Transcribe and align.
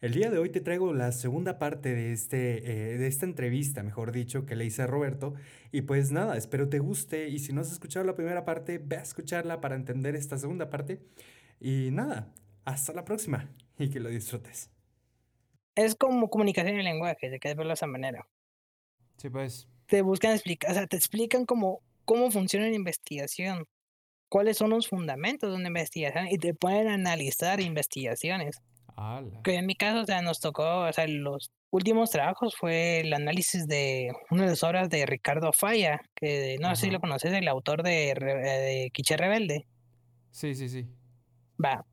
El 0.00 0.14
día 0.14 0.30
de 0.30 0.38
hoy 0.38 0.48
te 0.48 0.62
traigo 0.62 0.94
la 0.94 1.12
segunda 1.12 1.58
parte 1.58 1.94
de, 1.94 2.12
este, 2.12 2.94
eh, 2.94 2.96
de 2.96 3.06
esta 3.06 3.26
entrevista, 3.26 3.82
mejor 3.82 4.12
dicho, 4.12 4.46
que 4.46 4.56
le 4.56 4.64
hice 4.64 4.80
a 4.82 4.86
Roberto. 4.86 5.34
Y 5.72 5.82
pues 5.82 6.10
nada, 6.10 6.38
espero 6.38 6.70
te 6.70 6.78
guste. 6.78 7.28
Y 7.28 7.38
si 7.38 7.52
no 7.52 7.60
has 7.60 7.70
escuchado 7.70 8.06
la 8.06 8.14
primera 8.14 8.46
parte, 8.46 8.78
ve 8.78 8.96
a 8.96 9.02
escucharla 9.02 9.60
para 9.60 9.74
entender 9.74 10.16
esta 10.16 10.38
segunda 10.38 10.70
parte. 10.70 11.02
Y 11.60 11.90
nada, 11.92 12.32
hasta 12.64 12.94
la 12.94 13.04
próxima 13.04 13.50
y 13.78 13.90
que 13.90 14.00
lo 14.00 14.08
disfrutes. 14.08 14.70
Es 15.74 15.94
como 15.94 16.30
comunicación 16.30 16.78
en 16.78 16.84
lenguaje, 16.84 17.28
de 17.28 17.38
que 17.38 17.48
verlo 17.48 17.68
de 17.68 17.74
esa 17.74 17.86
manera. 17.86 18.26
Sí, 19.18 19.28
pues. 19.28 19.68
Te 19.84 20.00
buscan 20.00 20.32
explicar, 20.32 20.70
o 20.70 20.74
sea, 20.74 20.86
te 20.86 20.96
explican 20.96 21.44
cómo, 21.44 21.82
cómo 22.06 22.30
funciona 22.30 22.68
la 22.68 22.74
investigación, 22.74 23.66
cuáles 24.30 24.56
son 24.56 24.70
los 24.70 24.88
fundamentos 24.88 25.50
de 25.50 25.56
una 25.56 25.68
investigación 25.68 26.26
y 26.28 26.38
te 26.38 26.54
pueden 26.54 26.88
analizar 26.88 27.60
investigaciones. 27.60 28.62
Que 29.44 29.54
en 29.54 29.66
mi 29.66 29.74
caso, 29.74 30.00
o 30.00 30.06
sea, 30.06 30.20
nos 30.22 30.40
tocó, 30.40 30.82
o 30.82 30.92
sea, 30.92 31.06
los 31.06 31.50
últimos 31.70 32.10
trabajos 32.10 32.54
fue 32.56 33.00
el 33.00 33.12
análisis 33.14 33.66
de 33.66 34.12
una 34.30 34.44
de 34.44 34.50
las 34.50 34.62
obras 34.62 34.90
de 34.90 35.06
Ricardo 35.06 35.52
Falla, 35.52 36.00
que 36.14 36.56
no 36.60 36.74
sé 36.74 36.86
si 36.86 36.90
lo 36.90 37.00
conoces, 37.00 37.32
el 37.32 37.48
autor 37.48 37.82
de, 37.82 38.14
de 38.14 38.90
Quiche 38.92 39.16
Rebelde. 39.16 39.66
Sí, 40.30 40.54
sí, 40.54 40.68
sí. 40.68 40.86
Va. 41.62 41.86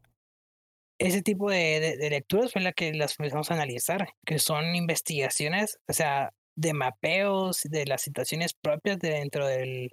Ese 0.99 1.21
tipo 1.21 1.49
de, 1.49 1.97
de, 1.97 2.09
lecturas 2.09 2.51
fue 2.51 2.61
la 2.61 2.73
que 2.73 2.93
las 2.93 3.19
empezamos 3.19 3.51
a 3.51 3.53
analizar, 3.53 4.09
que 4.25 4.39
son 4.39 4.75
investigaciones, 4.75 5.77
o 5.87 5.93
sea, 5.93 6.33
de 6.55 6.73
mapeos 6.73 7.61
de 7.63 7.85
las 7.85 8.01
situaciones 8.01 8.53
propias 8.53 8.97
de 8.97 9.11
dentro 9.11 9.45
del, 9.45 9.91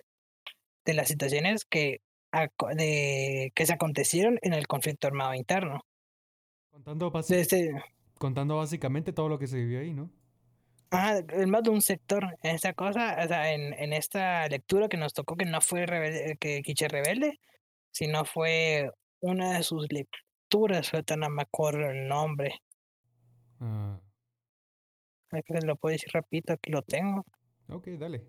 de 0.85 0.95
las 0.95 1.09
situaciones 1.09 1.65
que, 1.65 2.01
de, 2.75 3.53
que 3.55 3.67
se 3.67 3.73
acontecieron 3.73 4.39
en 4.43 4.55
el 4.55 4.67
conflicto 4.67 5.07
armado 5.07 5.35
interno. 5.35 5.85
Contando, 6.85 7.13
contando 8.19 8.57
básicamente 8.57 9.13
todo 9.13 9.29
lo 9.29 9.39
que 9.39 9.47
se 9.47 9.57
vivió 9.57 9.81
ahí, 9.81 9.95
¿no? 9.95 10.11
Ah, 10.91 11.19
es 11.29 11.47
más 11.49 11.63
de 11.63 11.71
un 11.71 11.81
sector. 11.81 12.37
En 12.43 12.55
esta 12.55 12.75
cosa, 12.75 13.17
o 13.25 13.27
sea, 13.27 13.53
en, 13.53 13.73
en 13.75 13.93
esta 13.93 14.47
lectura 14.49 14.89
que 14.89 14.97
nos 14.97 15.13
tocó, 15.15 15.35
que 15.35 15.47
no 15.47 15.61
fue 15.61 15.87
rebelde, 15.87 16.37
que 16.39 16.63
Quiche 16.63 16.89
Rebelde, 16.89 17.41
sino 17.91 18.25
fue 18.25 18.91
una 19.21 19.57
de 19.57 19.63
sus 19.63 19.87
lecturas, 19.91 20.93
ahorita 20.93 21.17
no 21.17 21.31
me 21.31 21.43
acuerdo 21.43 21.91
el 21.91 22.07
nombre. 22.07 22.61
Ah. 23.61 23.99
que 25.31 25.67
lo 25.67 25.77
puedo 25.77 25.93
decir 25.93 26.11
rapidito, 26.13 26.53
aquí 26.53 26.71
lo 26.71 26.83
tengo. 26.83 27.25
Ok, 27.69 27.89
dale. 27.99 28.23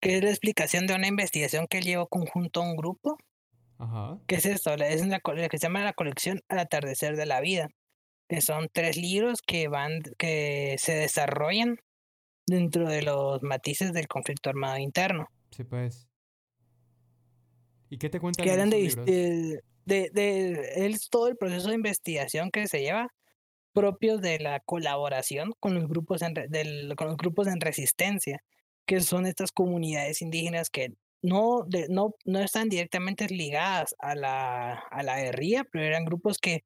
Que 0.00 0.16
es 0.16 0.24
la 0.24 0.30
explicación 0.30 0.86
de 0.86 0.94
una 0.94 1.06
investigación 1.06 1.66
que 1.68 1.82
llevó 1.82 2.08
conjunto 2.08 2.60
a 2.60 2.64
un 2.64 2.76
grupo 2.76 3.16
¿Qué 4.26 4.36
es 4.36 4.46
esto? 4.46 4.74
Es 4.74 5.02
una, 5.02 5.20
lo 5.24 5.48
que 5.48 5.58
se 5.58 5.66
llama 5.66 5.82
la 5.82 5.92
colección 5.92 6.40
Al 6.48 6.58
atardecer 6.58 7.16
de 7.16 7.26
la 7.26 7.40
vida, 7.40 7.68
que 8.28 8.40
son 8.40 8.68
tres 8.72 8.96
libros 8.96 9.40
que 9.42 9.68
van, 9.68 10.02
que 10.18 10.76
se 10.78 10.94
desarrollan 10.94 11.76
dentro 12.46 12.88
de 12.88 13.02
los 13.02 13.42
matices 13.42 13.92
del 13.92 14.08
conflicto 14.08 14.50
armado 14.50 14.78
interno. 14.78 15.28
Sí, 15.50 15.64
pues. 15.64 16.08
¿Y 17.88 17.98
qué 17.98 18.08
te 18.10 18.20
cuentan? 18.20 18.44
Que 18.44 18.52
eran 18.52 18.70
de, 18.70 19.62
de, 19.84 20.10
de, 20.12 20.86
es 20.86 21.08
todo 21.08 21.28
el 21.28 21.36
proceso 21.36 21.68
de 21.68 21.74
investigación 21.74 22.50
que 22.50 22.68
se 22.68 22.80
lleva 22.80 23.08
propios 23.72 24.20
de 24.20 24.38
la 24.38 24.60
colaboración 24.60 25.52
con 25.58 25.74
los 25.74 25.88
grupos 25.88 26.22
en, 26.22 26.34
del, 26.34 26.94
con 26.96 27.08
los 27.08 27.16
grupos 27.16 27.46
en 27.46 27.60
resistencia, 27.60 28.42
que 28.84 29.00
son 29.00 29.26
estas 29.26 29.52
comunidades 29.52 30.22
indígenas 30.22 30.70
que 30.70 30.92
no, 31.22 31.64
de, 31.66 31.88
no, 31.88 32.14
no 32.24 32.40
están 32.40 32.68
directamente 32.68 33.28
ligadas 33.28 33.94
a 33.98 34.14
la, 34.14 34.74
a 34.74 35.02
la 35.02 35.20
guerrilla, 35.20 35.64
pero 35.70 35.84
eran 35.84 36.04
grupos 36.04 36.38
que 36.38 36.64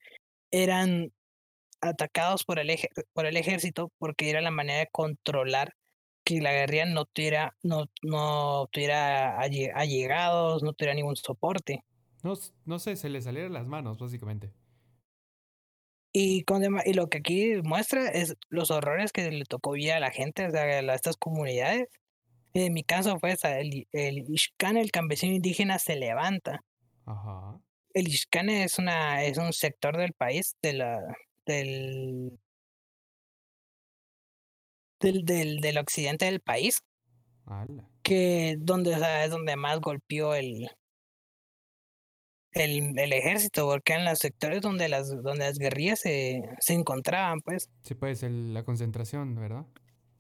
eran 0.51 1.13
atacados 1.81 2.45
por 2.45 2.59
el, 2.59 2.77
por 3.13 3.27
el 3.27 3.37
ejército 3.37 3.93
porque 3.99 4.31
era 4.31 4.41
la 4.41 4.51
manera 4.51 4.81
de 4.81 4.89
controlar 4.91 5.75
que 6.25 6.41
la 6.41 6.53
guerrilla 6.53 6.87
no 6.87 7.05
tuviera, 7.05 7.55
no, 7.63 7.87
no 8.03 8.69
tuviera 8.73 9.39
allegados, 9.39 10.63
no 10.63 10.73
tuviera 10.73 10.95
ningún 10.95 11.17
soporte. 11.17 11.85
No, 12.23 12.35
no 12.65 12.79
sé, 12.79 12.97
se 12.97 13.11
le 13.11 13.21
salieron 13.21 13.53
las 13.53 13.67
manos, 13.67 13.99
básicamente. 13.99 14.51
Y, 16.17 16.45
con 16.45 16.63
y 16.63 16.95
lo 16.95 17.09
que 17.09 17.19
aquí 17.19 17.57
muestra 17.63 18.09
es 18.09 18.37
los 18.49 18.71
horrores 18.71 19.13
que 19.13 19.31
le 19.31 19.45
tocó 19.45 19.73
vivir 19.73 19.93
a 19.93 20.01
la 20.01 20.11
gente, 20.11 20.47
o 20.47 20.51
sea, 20.51 20.63
a 20.63 20.95
estas 20.95 21.17
comunidades, 21.17 21.89
en 22.55 22.73
mi 22.73 22.85
caso 22.85 23.19
fue 23.19 23.33
esa, 23.33 23.59
el, 23.59 23.87
el 23.93 24.25
el 24.61 24.91
campesino 24.93 25.35
indígena, 25.35 25.79
se 25.79 25.97
levanta. 25.97 26.61
Ajá. 27.05 27.61
El 27.93 28.09
Ishkane 28.09 28.65
es, 28.65 28.79
una, 28.79 29.25
es 29.25 29.39
un 29.39 29.53
sector 29.53 29.97
del 29.97 30.13
país, 30.15 30.57
de 30.63 30.73
la, 30.73 31.01
del, 31.47 32.39
del, 35.01 35.25
del, 35.25 35.61
del 35.61 35.79
occidente 35.79 36.25
del 36.25 36.41
país, 36.41 36.81
que 38.03 38.57
donde, 38.59 38.95
o 38.95 38.99
sea, 38.99 39.25
es 39.25 39.31
donde 39.31 39.55
más 39.57 39.81
golpeó 39.81 40.35
el, 40.35 40.69
el, 42.53 42.99
el, 42.99 43.13
ejército, 43.13 43.67
porque 43.67 43.95
en 43.95 44.05
los 44.05 44.19
sectores 44.19 44.61
donde 44.61 44.89
las, 44.89 45.11
donde 45.11 45.45
las 45.45 45.59
guerrillas 45.59 46.01
se, 46.01 46.43
se 46.59 46.75
encontraban, 46.75 47.41
pues. 47.43 47.69
Sí, 47.83 47.95
pues 47.95 48.23
la 48.23 48.65
concentración, 48.65 49.35
¿verdad? 49.37 49.67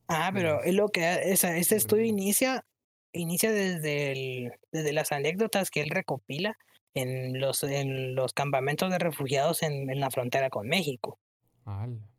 Ah, 0.09 0.31
pero 0.33 0.63
es 0.63 0.75
lo 0.75 0.89
que 0.89 1.33
esa, 1.33 1.57
este 1.57 1.77
estudio 1.77 2.05
inicia, 2.05 2.65
inicia 3.13 3.53
desde, 3.53 4.13
el, 4.13 4.53
desde 4.71 4.93
las 4.93 5.13
anécdotas 5.13 5.71
que 5.71 5.81
él 5.81 5.91
recopila 5.91 6.59
en 6.95 7.41
los, 7.41 7.63
en 7.63 8.15
los 8.15 8.33
campamentos 8.33 8.91
de 8.91 8.99
refugiados 8.99 9.63
en, 9.63 9.91
en 9.91 10.01
la 10.01 10.11
frontera 10.11 10.51
con 10.51 10.69
México. 10.69 11.19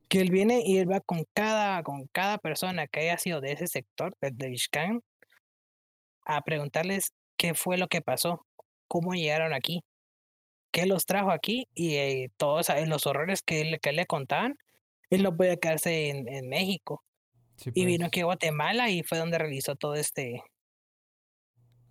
Que 0.09 0.21
él 0.21 0.31
viene 0.31 0.63
y 0.65 0.77
él 0.77 0.91
va 0.91 0.99
con 0.99 1.25
cada, 1.33 1.83
con 1.83 2.07
cada 2.07 2.37
persona 2.39 2.87
que 2.87 3.01
haya 3.01 3.17
sido 3.17 3.39
de 3.39 3.51
ese 3.51 3.67
sector, 3.67 4.15
de 4.19 4.49
Vizcán, 4.49 5.01
a 6.25 6.41
preguntarles 6.41 7.13
qué 7.37 7.53
fue 7.53 7.77
lo 7.77 7.87
que 7.87 8.01
pasó, 8.01 8.45
cómo 8.87 9.13
llegaron 9.13 9.53
aquí, 9.53 9.83
qué 10.71 10.87
los 10.87 11.05
trajo 11.05 11.29
aquí 11.31 11.67
y 11.75 11.95
eh, 11.95 12.31
todos 12.37 12.67
los 12.87 13.05
horrores 13.05 13.43
que, 13.43 13.61
él, 13.61 13.79
que 13.79 13.93
le 13.93 14.07
contaban. 14.07 14.57
Él 15.11 15.21
no 15.21 15.37
puede 15.37 15.59
quedarse 15.59 16.09
en, 16.09 16.27
en 16.27 16.49
México 16.49 17.04
y 17.73 17.85
vino 17.85 18.03
pues. 18.03 18.07
aquí 18.07 18.19
a 18.21 18.25
Guatemala 18.25 18.89
y 18.89 19.03
fue 19.03 19.17
donde 19.17 19.37
realizó 19.37 19.75
todo 19.75 19.95
este... 19.95 20.43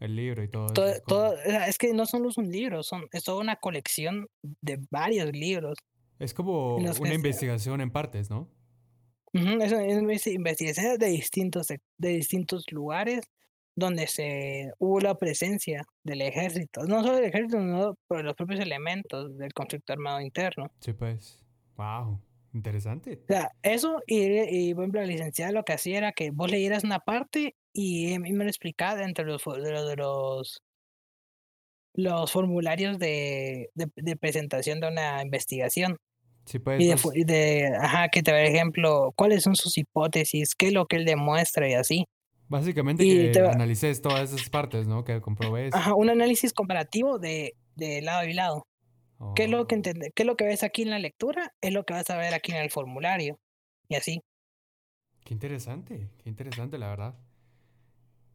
El 0.00 0.16
libro 0.16 0.42
y 0.42 0.48
todo. 0.48 0.66
todo, 1.06 1.34
es 1.66 1.78
que 1.78 1.94
no 1.94 2.04
solo 2.04 2.28
es 2.28 2.36
un 2.36 2.50
libro, 2.50 2.82
son, 2.82 3.06
es 3.12 3.24
toda 3.24 3.40
una 3.40 3.56
colección 3.56 4.26
de 4.42 4.78
varios 4.90 5.32
libros. 5.32 5.78
Es 6.18 6.34
como 6.34 6.76
una 6.76 7.14
investigación 7.14 7.80
en 7.80 7.90
partes, 7.90 8.28
¿no? 8.28 8.50
es 9.32 9.72
una 9.72 10.12
investigación 10.12 10.98
de 10.98 11.06
distintos, 11.06 11.66
de 11.68 12.08
distintos 12.08 12.70
lugares 12.70 13.22
donde 13.76 14.06
se 14.06 14.70
hubo 14.78 15.00
la 15.00 15.16
presencia 15.16 15.84
del 16.04 16.22
ejército, 16.22 16.84
no 16.84 17.02
solo 17.02 17.16
del 17.16 17.24
ejército, 17.24 17.58
sino 17.58 17.94
por 18.06 18.24
los 18.24 18.34
propios 18.34 18.60
elementos 18.60 19.36
del 19.36 19.52
conflicto 19.52 19.92
armado 19.92 20.20
interno. 20.20 20.70
Sí, 20.80 20.92
pues. 20.92 21.40
Wow. 21.76 22.20
Interesante. 22.54 23.20
O 23.24 23.26
sea, 23.26 23.50
eso 23.62 24.00
y, 24.06 24.68
y 24.68 24.74
por 24.74 24.84
ejemplo, 24.84 25.00
la 25.00 25.08
licenciada 25.08 25.50
lo 25.50 25.64
que 25.64 25.72
hacía 25.72 25.98
era 25.98 26.12
que 26.12 26.30
vos 26.30 26.50
leyeras 26.50 26.84
una 26.84 27.00
parte 27.00 27.56
y 27.72 28.16
me 28.20 28.44
lo 28.44 28.48
explicaba 28.48 29.02
entre 29.02 29.24
los, 29.24 29.42
de 29.44 29.72
los, 29.72 29.88
de 29.88 29.96
los, 29.96 30.62
los 31.94 32.30
formularios 32.30 32.98
de, 33.00 33.70
de, 33.74 34.16
presentación 34.16 34.80
de 34.80 34.88
una 34.88 35.20
investigación. 35.22 35.96
Sí, 36.46 36.60
pues, 36.60 36.80
y 36.80 36.86
de, 36.86 37.24
de, 37.24 37.76
ajá, 37.76 38.08
que 38.08 38.22
te 38.22 38.30
por 38.30 38.40
ejemplo, 38.40 39.12
cuáles 39.16 39.42
son 39.42 39.56
sus 39.56 39.76
hipótesis, 39.76 40.54
qué 40.54 40.68
es 40.68 40.72
lo 40.72 40.86
que 40.86 40.96
él 40.96 41.04
demuestra 41.04 41.68
y 41.68 41.74
así. 41.74 42.06
Básicamente 42.46 43.02
que 43.02 43.30
te, 43.30 43.40
analices 43.40 44.00
todas 44.00 44.32
esas 44.32 44.48
partes, 44.48 44.86
¿no? 44.86 45.02
Que 45.02 45.20
comprobes. 45.20 45.74
Ajá, 45.74 45.94
un 45.94 46.10
análisis 46.10 46.52
comparativo 46.52 47.18
de, 47.18 47.56
de 47.74 48.02
lado 48.02 48.28
y 48.28 48.34
lado. 48.34 48.66
¿Qué, 49.34 49.44
es 49.44 49.50
lo 49.50 49.66
que 49.66 49.76
oh. 49.76 49.82
¿Qué 49.82 50.22
es 50.22 50.26
lo 50.26 50.36
que 50.36 50.44
ves 50.44 50.62
aquí 50.62 50.82
en 50.82 50.90
la 50.90 50.98
lectura? 50.98 51.54
Es 51.60 51.72
lo 51.72 51.84
que 51.84 51.94
vas 51.94 52.08
a 52.10 52.16
ver 52.16 52.34
aquí 52.34 52.52
en 52.52 52.58
el 52.58 52.70
formulario. 52.70 53.38
Y 53.88 53.96
así. 53.96 54.22
Qué 55.24 55.34
interesante, 55.34 56.10
qué 56.18 56.28
interesante, 56.28 56.78
la 56.78 56.88
verdad. 56.88 57.14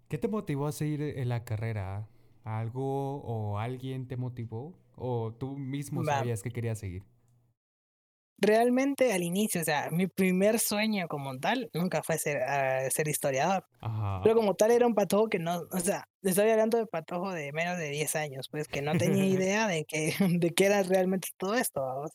¿Qué 0.07 0.18
te 0.18 0.27
motivó 0.27 0.68
a 0.68 0.71
seguir 0.71 1.01
en 1.01 1.30
la 1.30 1.44
carrera? 1.44 2.07
¿Algo 2.44 3.18
o 3.21 3.59
alguien 3.59 4.07
te 4.07 4.18
motivó? 4.18 4.74
¿O 4.95 5.33
tú 5.33 5.56
mismo 5.57 6.04
sabías 6.04 6.42
que 6.42 6.50
querías 6.50 6.80
seguir? 6.80 7.04
Realmente 8.41 9.13
al 9.13 9.24
inicio, 9.24 9.62
o 9.62 9.63
sea, 9.63 9.89
mi 9.91 10.07
primer 10.07 10.59
sueño 10.59 11.07
como 11.07 11.38
tal 11.39 11.69
nunca 11.74 12.03
fue 12.03 12.18
ser, 12.18 12.38
uh, 12.38 12.89
ser 12.89 13.07
historiador. 13.07 13.65
Pero 14.24 14.36
como 14.36 14.56
tal 14.56 14.71
era 14.71 14.88
un 14.88 14.95
patojo 14.95 15.30
que 15.30 15.39
no, 15.39 15.63
o 15.71 15.80
sea, 15.80 16.07
estoy 16.21 16.50
hablando 16.50 16.77
de 16.77 16.86
patojo 16.86 17.31
de 17.31 17.51
menos 17.51 17.77
de 17.77 17.89
10 17.89 18.15
años, 18.15 18.47
pues 18.50 18.68
que 18.68 18.81
no 18.81 18.97
tenía 18.97 19.25
idea 19.25 19.68
de 19.68 19.86
que, 19.86 20.13
de 20.39 20.51
qué 20.51 20.65
era 20.65 20.83
realmente 20.83 21.30
todo 21.38 21.56
esto. 21.56 21.81
O 21.81 22.07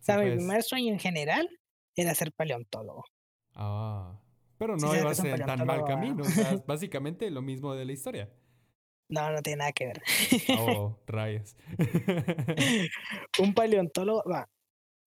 sea, 0.00 0.16
mi 0.18 0.26
pues. 0.26 0.36
primer 0.36 0.62
sueño 0.62 0.92
en 0.92 0.98
general 0.98 1.48
era 1.96 2.14
ser 2.14 2.32
paleontólogo. 2.32 3.04
Ah, 3.54 4.18
pero 4.58 4.76
no 4.76 4.94
ibas 4.94 5.18
en 5.24 5.44
tan 5.44 5.66
mal 5.66 5.84
camino, 5.84 6.22
o 6.22 6.26
sea, 6.26 6.56
básicamente 6.66 7.30
lo 7.30 7.42
mismo 7.42 7.74
de 7.74 7.84
la 7.84 7.92
historia. 7.92 8.30
No, 9.08 9.30
no 9.30 9.42
tiene 9.42 9.58
nada 9.58 9.72
que 9.72 9.86
ver. 9.86 10.02
Oh, 10.58 10.98
rayos. 11.06 11.54
un 13.38 13.52
paleontólogo, 13.52 14.22
va, 14.30 14.48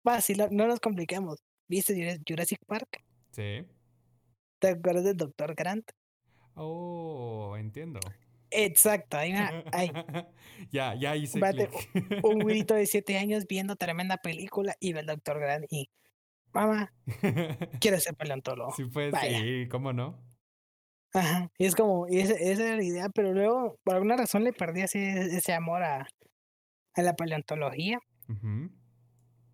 No, 0.06 0.48
no 0.52 0.68
nos 0.68 0.80
compliquemos. 0.80 1.44
¿Viste 1.68 2.20
Jurassic 2.28 2.60
Park? 2.66 3.04
Sí. 3.32 3.66
¿Te 4.60 4.70
acuerdas 4.70 5.04
del 5.04 5.18
Dr. 5.18 5.56
Grant? 5.56 5.92
Oh, 6.54 7.56
entiendo. 7.58 8.00
Exacto, 8.52 9.18
ahí, 9.18 9.34
ahí. 9.74 9.92
ya, 10.72 10.96
ya 10.96 11.16
hice 11.16 11.40
Un 12.24 12.40
grito 12.40 12.74
de 12.74 12.86
siete 12.88 13.18
años 13.18 13.46
viendo 13.48 13.76
tremenda 13.76 14.18
película 14.18 14.76
y 14.80 14.94
ve 14.94 15.00
al 15.00 15.08
Dr. 15.08 15.40
Grant 15.40 15.66
y 15.70 15.90
mamá, 16.54 16.94
quiero 17.82 18.00
ser 18.00 18.16
paleontólogo. 18.16 18.72
Sí, 18.76 18.86
pues, 18.86 19.14
sí, 19.20 19.68
¿cómo 19.70 19.92
no? 19.92 20.24
Ajá, 21.14 21.50
y 21.58 21.66
es 21.66 21.76
como, 21.76 22.08
y 22.08 22.20
esa, 22.20 22.36
era 22.36 22.76
la 22.76 22.84
idea, 22.84 23.10
pero 23.10 23.34
luego, 23.34 23.78
por 23.84 23.96
alguna 23.96 24.18
razón, 24.18 24.44
le 24.44 24.54
perdí 24.54 24.82
ese, 24.82 25.36
ese 25.36 25.54
amor 25.54 25.84
a, 25.84 26.08
a 26.94 27.02
la 27.02 27.16
paleontología. 27.16 28.00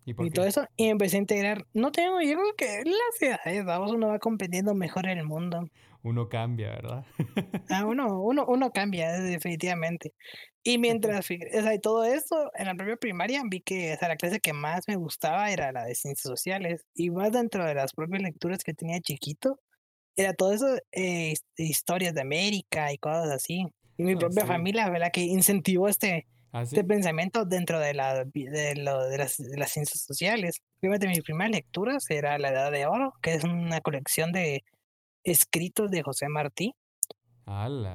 ¿Y, 0.04 0.30
todo 0.30 0.46
eso, 0.46 0.66
y 0.76 0.88
empecé 0.88 1.16
a 1.16 1.20
integrar. 1.20 1.66
No 1.74 1.92
tengo, 1.92 2.20
yo 2.20 2.34
creo 2.34 2.56
que 2.56 2.82
las 2.84 3.22
edades, 3.22 3.64
vamos, 3.64 3.92
uno 3.92 4.08
va 4.08 4.18
comprendiendo 4.18 4.74
mejor 4.74 5.06
el 5.06 5.24
mundo. 5.24 5.68
Uno 6.02 6.28
cambia, 6.28 6.70
¿verdad? 6.70 7.04
ah, 7.70 7.86
uno, 7.86 8.20
uno, 8.20 8.44
uno 8.46 8.72
cambia, 8.72 9.12
definitivamente. 9.12 10.12
Y 10.64 10.78
mientras, 10.78 11.26
o 11.30 11.62
sea, 11.62 11.78
todo 11.80 12.04
esto, 12.04 12.50
en 12.54 12.66
la 12.66 12.74
propia 12.74 12.96
primaria 12.96 13.42
vi 13.44 13.60
que 13.60 13.96
o 14.00 14.08
la 14.08 14.16
clase 14.16 14.40
que 14.40 14.52
más 14.52 14.88
me 14.88 14.96
gustaba 14.96 15.50
era 15.50 15.70
la 15.70 15.84
de 15.84 15.94
ciencias 15.94 16.28
sociales. 16.28 16.84
Y 16.94 17.10
más 17.10 17.30
dentro 17.30 17.64
de 17.64 17.74
las 17.74 17.92
propias 17.92 18.22
lecturas 18.22 18.64
que 18.64 18.74
tenía 18.74 19.00
chiquito, 19.00 19.60
era 20.16 20.34
todo 20.34 20.52
eso, 20.52 20.66
eh, 20.90 21.34
historias 21.56 22.14
de 22.14 22.20
América 22.20 22.92
y 22.92 22.98
cosas 22.98 23.30
así. 23.30 23.66
Y 23.96 24.02
mi 24.02 24.12
ah, 24.14 24.18
propia 24.18 24.46
familia, 24.46 24.90
¿verdad? 24.90 25.12
Que 25.12 25.22
incentivó 25.22 25.88
este, 25.88 26.26
¿Ah, 26.52 26.62
este 26.62 26.84
pensamiento 26.84 27.46
dentro 27.46 27.80
de, 27.80 27.94
la, 27.94 28.24
de, 28.24 28.74
lo, 28.76 29.04
de, 29.04 29.16
las, 29.16 29.38
de 29.38 29.56
las 29.56 29.70
ciencias 29.70 30.02
sociales. 30.02 30.60
Fíjate, 30.82 31.08
mis 31.08 31.22
primeras 31.22 31.52
lecturas 31.52 32.04
era 32.10 32.38
La 32.38 32.50
Edad 32.50 32.70
de 32.70 32.86
Oro, 32.86 33.14
que 33.22 33.32
es 33.32 33.44
una 33.44 33.80
colección 33.80 34.32
de 34.32 34.62
escritos 35.24 35.90
de 35.90 36.02
José 36.02 36.28
Martí. 36.28 36.74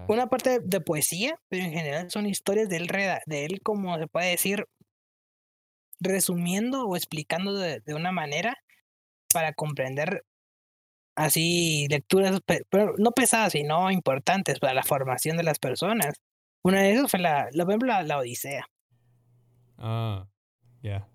Una 0.07 0.27
parte 0.27 0.59
de 0.59 0.81
poesía, 0.81 1.39
pero 1.49 1.65
en 1.65 1.71
general 1.71 2.09
son 2.09 2.25
historias 2.25 2.67
de 2.67 2.77
él, 2.77 2.87
de 3.27 3.45
él 3.45 3.61
como 3.61 3.97
se 3.99 4.07
puede 4.07 4.31
decir, 4.31 4.65
resumiendo 5.99 6.85
o 6.85 6.95
explicando 6.95 7.53
de, 7.53 7.79
de 7.81 7.93
una 7.93 8.11
manera 8.11 8.57
para 9.31 9.53
comprender 9.53 10.23
así 11.15 11.87
lecturas, 11.89 12.39
pero 12.69 12.95
no 12.97 13.11
pesadas, 13.11 13.53
sino 13.53 13.91
importantes 13.91 14.59
para 14.59 14.73
la 14.73 14.83
formación 14.83 15.37
de 15.37 15.43
las 15.43 15.59
personas. 15.59 16.15
Una 16.63 16.81
de 16.81 16.93
esas 16.93 17.09
fue 17.09 17.19
la, 17.19 17.49
la, 17.51 18.03
la, 18.03 18.17
Odisea. 18.17 18.67
Ah, 19.77 20.27
ya. 20.81 21.07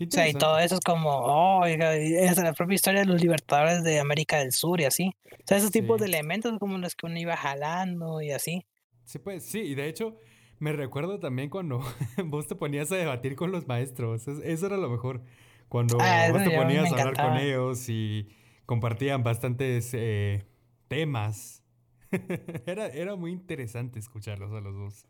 O 0.00 0.10
sea, 0.10 0.28
y 0.28 0.34
todo 0.34 0.58
eso 0.58 0.76
es 0.76 0.80
como, 0.80 1.10
oh, 1.10 1.64
es 1.64 2.36
la 2.38 2.52
propia 2.54 2.74
historia 2.74 3.00
de 3.00 3.06
los 3.06 3.20
libertadores 3.20 3.84
de 3.84 4.00
América 4.00 4.38
del 4.38 4.52
Sur 4.52 4.80
y 4.80 4.84
así. 4.84 5.12
O 5.32 5.44
sea, 5.46 5.58
esos 5.58 5.70
tipos 5.70 6.00
de 6.00 6.06
elementos 6.06 6.58
como 6.58 6.78
los 6.78 6.94
que 6.94 7.06
uno 7.06 7.18
iba 7.18 7.36
jalando 7.36 8.20
y 8.20 8.32
así. 8.32 8.66
Sí, 9.04 9.18
pues 9.18 9.44
sí, 9.44 9.60
y 9.60 9.74
de 9.74 9.88
hecho 9.88 10.16
me 10.62 10.72
recuerdo 10.72 11.18
también 11.18 11.50
cuando 11.50 11.80
vos 12.24 12.46
te 12.46 12.54
ponías 12.54 12.92
a 12.92 12.96
debatir 12.96 13.34
con 13.34 13.50
los 13.50 13.66
maestros. 13.66 14.28
Eso 14.28 14.66
era 14.66 14.76
lo 14.76 14.88
mejor. 14.88 15.20
Cuando 15.68 15.98
ah, 16.00 16.28
vos 16.30 16.44
te 16.44 16.50
ponías 16.50 16.92
a 16.92 16.96
hablar 16.96 17.14
con 17.14 17.36
ellos 17.36 17.88
y 17.88 18.28
compartían 18.66 19.22
bastantes 19.24 19.90
eh, 19.92 20.44
temas. 20.86 21.61
era, 22.66 22.86
era 22.88 23.16
muy 23.16 23.32
interesante 23.32 23.98
escucharlos 23.98 24.52
a 24.52 24.60
los 24.60 24.74
dos. 24.74 25.06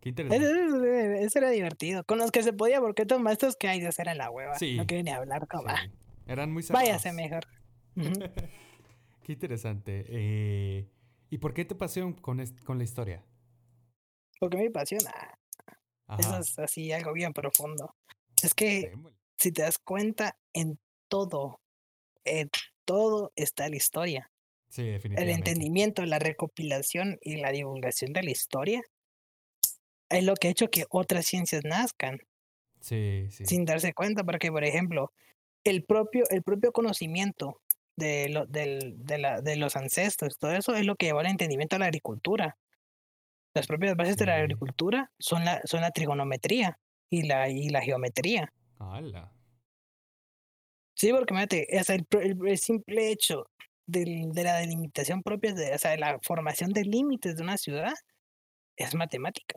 Qué 0.00 0.08
interesante. 0.08 1.24
Eso, 1.24 1.38
era 1.38 1.50
divertido. 1.50 2.02
Con 2.04 2.18
los 2.18 2.32
que 2.32 2.42
se 2.42 2.52
podía, 2.52 2.80
porque 2.80 3.02
estos 3.02 3.20
maestros 3.20 3.54
que 3.56 3.68
hay 3.68 3.80
de 3.80 3.86
hacer 3.86 4.08
en 4.08 4.18
la 4.18 4.30
hueva. 4.30 4.52
No 4.52 4.86
quieren 4.86 5.04
ni 5.04 5.12
hablar 5.12 5.46
como. 5.46 5.68
Eran 6.26 6.52
muy 6.52 6.64
cerrados. 6.64 6.88
Váyase 6.88 7.12
mejor. 7.12 7.46
qué 9.22 9.32
interesante. 9.32 10.04
Eh, 10.08 10.88
¿Y 11.30 11.38
por 11.38 11.54
qué 11.54 11.64
te 11.64 11.76
pasión 11.76 12.14
con, 12.14 12.44
con 12.64 12.78
la 12.78 12.84
historia? 12.84 13.24
Porque 14.40 14.56
me 14.56 14.66
apasiona. 14.66 15.12
Eso 16.18 16.36
es 16.38 16.58
así, 16.58 16.92
algo 16.92 17.12
bien 17.12 17.32
profundo. 17.32 17.94
Es 18.42 18.54
que, 18.54 18.92
si 19.38 19.52
te 19.52 19.62
das 19.62 19.78
cuenta, 19.78 20.36
en 20.52 20.80
todo, 21.08 21.60
en 22.24 22.50
todo 22.84 23.32
está 23.36 23.68
la 23.68 23.76
historia. 23.76 24.31
Sí. 24.72 24.88
El 24.88 25.28
entendimiento, 25.28 26.02
la 26.06 26.18
recopilación 26.18 27.18
y 27.20 27.36
la 27.36 27.52
divulgación 27.52 28.14
de 28.14 28.22
la 28.22 28.30
historia 28.30 28.80
es 30.08 30.24
lo 30.24 30.32
que 30.32 30.48
ha 30.48 30.50
hecho 30.50 30.70
que 30.70 30.86
otras 30.88 31.26
ciencias 31.26 31.62
nazcan. 31.62 32.20
Sí, 32.80 33.26
sí. 33.28 33.44
Sin 33.44 33.66
darse 33.66 33.92
cuenta, 33.92 34.24
porque, 34.24 34.50
por 34.50 34.64
ejemplo, 34.64 35.12
el 35.62 35.84
propio, 35.84 36.24
el 36.30 36.42
propio 36.42 36.72
conocimiento 36.72 37.60
de, 37.96 38.30
lo, 38.30 38.46
del, 38.46 38.94
de, 38.96 39.18
la, 39.18 39.42
de 39.42 39.56
los 39.56 39.76
ancestros, 39.76 40.38
todo 40.38 40.52
eso 40.52 40.74
es 40.74 40.86
lo 40.86 40.96
que 40.96 41.04
lleva 41.04 41.20
al 41.20 41.26
entendimiento 41.26 41.76
de 41.76 41.80
la 41.80 41.86
agricultura. 41.86 42.56
Las 43.52 43.66
propias 43.66 43.94
bases 43.94 44.16
de 44.16 44.24
la 44.24 44.36
agricultura 44.36 45.12
son 45.18 45.44
la, 45.44 45.60
son 45.66 45.82
la 45.82 45.90
trigonometría 45.90 46.78
y 47.10 47.24
la, 47.24 47.50
y 47.50 47.68
la 47.68 47.82
geometría. 47.82 48.50
¡Hala! 48.78 49.34
Sí, 50.94 51.12
porque 51.12 51.34
mate, 51.34 51.66
sea, 51.84 51.96
el, 51.96 52.58
simple 52.58 53.10
hecho 53.10 53.50
de, 53.92 54.30
de 54.32 54.44
la 54.44 54.56
delimitación 54.56 55.22
propia, 55.22 55.54
de, 55.54 55.74
o 55.74 55.78
sea, 55.78 55.92
de 55.92 55.98
la 55.98 56.18
formación 56.22 56.72
de 56.72 56.84
límites 56.84 57.36
de 57.36 57.42
una 57.42 57.56
ciudad, 57.56 57.94
es 58.76 58.94
matemática. 58.94 59.56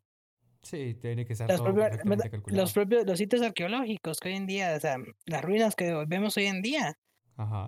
Sí, 0.65 0.95
tiene 0.95 1.25
que 1.25 1.35
ser 1.35 1.47
los, 1.47 1.59
todo 1.59 1.75
calculado. 1.75 2.39
los 2.49 2.73
propios 2.73 3.05
los 3.05 3.19
sitios 3.19 3.43
arqueológicos 3.43 4.19
que 4.19 4.29
hoy 4.29 4.35
en 4.35 4.47
día, 4.47 4.73
o 4.75 4.79
sea, 4.79 4.97
las 5.25 5.43
ruinas 5.43 5.75
que 5.75 5.93
vemos 6.07 6.35
hoy 6.37 6.47
en 6.47 6.61
día, 6.63 6.97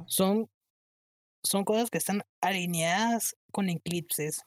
son 0.08 0.50
son 1.44 1.64
cosas 1.64 1.92
que 1.92 2.00
están 2.00 2.24
alineadas 2.42 3.36
con 3.52 3.70
eclipses 3.70 4.42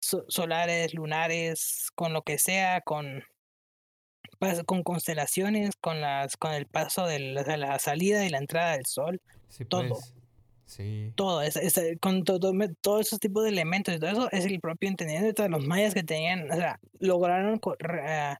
solares, 0.00 0.94
lunares, 0.94 1.90
con 1.94 2.12
lo 2.12 2.22
que 2.22 2.38
sea, 2.38 2.80
con 2.82 3.24
con 4.66 4.82
constelaciones, 4.82 5.76
con 5.80 6.00
las 6.00 6.36
con 6.36 6.52
el 6.52 6.66
paso 6.66 7.06
de 7.06 7.18
la, 7.18 7.78
salida 7.78 8.24
y 8.24 8.30
la 8.30 8.38
entrada 8.38 8.72
del 8.72 8.86
sol, 8.86 9.20
todo. 9.68 9.88
Pues, 9.88 10.14
sí. 10.76 11.12
Todo, 11.16 11.42
es, 11.42 11.58
con 12.00 12.24
todo, 12.24 12.52
todos 12.80 13.00
esos 13.06 13.20
tipos 13.20 13.44
de 13.44 13.50
elementos 13.50 13.94
y 13.94 13.98
todo 13.98 14.10
eso 14.10 14.28
es 14.32 14.44
el 14.44 14.60
propio 14.60 14.88
entendimiento 14.88 15.28
de 15.28 15.34
todos 15.34 15.50
los 15.50 15.66
mayas 15.66 15.94
que 15.94 16.02
tenían, 16.02 16.50
o 16.50 16.54
sea, 16.54 16.80
lograron 16.98 17.60
ah, 18.06 18.38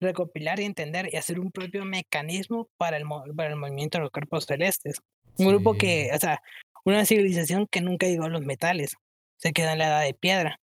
recopilar 0.00 0.60
y 0.60 0.64
entender 0.64 1.08
y 1.12 1.16
hacer 1.16 1.40
un 1.40 1.50
propio 1.50 1.84
mecanismo 1.84 2.68
para 2.76 2.96
el, 2.96 3.04
para 3.36 3.50
el 3.50 3.56
movimiento 3.56 3.98
de 3.98 4.02
los 4.02 4.10
cuerpos 4.10 4.44
celestes. 4.44 5.00
Un 5.38 5.48
grupo 5.48 5.74
que, 5.74 6.10
o 6.14 6.18
sea, 6.18 6.40
una 6.84 7.04
civilización 7.04 7.66
que 7.70 7.80
nunca 7.80 8.06
llegó 8.06 8.24
a 8.24 8.28
los 8.28 8.42
metales, 8.42 8.94
se 9.36 9.52
quedó 9.52 9.70
en 9.70 9.78
la 9.78 9.86
edad 9.88 10.02
de 10.02 10.14
piedra. 10.14 10.60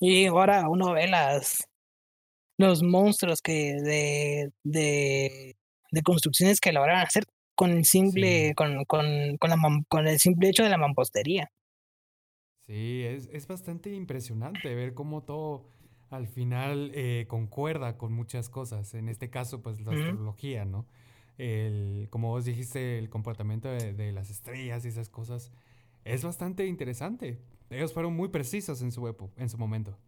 Y 0.00 0.26
ahora 0.26 0.68
uno 0.68 0.92
ve 0.92 1.06
las, 1.08 1.68
los 2.58 2.82
monstruos 2.82 3.40
que 3.42 3.74
de, 3.74 4.50
de, 4.64 5.56
de 5.90 6.02
construcciones 6.02 6.60
que 6.60 6.72
lograron 6.72 7.02
hacer 7.02 7.24
con 7.60 7.72
el 7.72 7.84
simple, 7.84 8.54
con, 8.54 8.86
con, 8.86 9.36
con, 9.36 9.50
la, 9.50 9.58
con 9.86 10.06
el 10.08 10.18
simple 10.18 10.48
hecho 10.48 10.62
de 10.62 10.70
la 10.70 10.78
mampostería. 10.78 11.52
Sí, 12.66 13.02
es, 13.04 13.28
es 13.34 13.46
bastante 13.46 13.92
impresionante 13.92 14.74
ver 14.74 14.94
cómo 14.94 15.24
todo 15.24 15.68
al 16.08 16.26
final 16.26 16.90
eh, 16.94 17.26
concuerda 17.28 17.98
con 17.98 18.14
muchas 18.14 18.48
cosas. 18.48 18.94
En 18.94 19.10
este 19.10 19.28
caso, 19.28 19.60
pues 19.60 19.78
la 19.82 19.92
astrología, 19.92 20.64
¿no? 20.64 20.86
El, 21.36 22.06
como 22.08 22.30
vos 22.30 22.46
dijiste, 22.46 22.96
el 22.96 23.10
comportamiento 23.10 23.68
de, 23.68 23.92
de, 23.92 24.10
las 24.12 24.30
estrellas 24.30 24.86
y 24.86 24.88
esas 24.88 25.10
cosas 25.10 25.52
es 26.06 26.24
bastante 26.24 26.64
interesante. 26.64 27.42
Ellos 27.68 27.92
fueron 27.92 28.16
muy 28.16 28.28
precisos 28.28 28.80
en 28.80 28.90
su, 28.90 29.06
en 29.36 29.50
su 29.50 29.58
momento. 29.58 29.98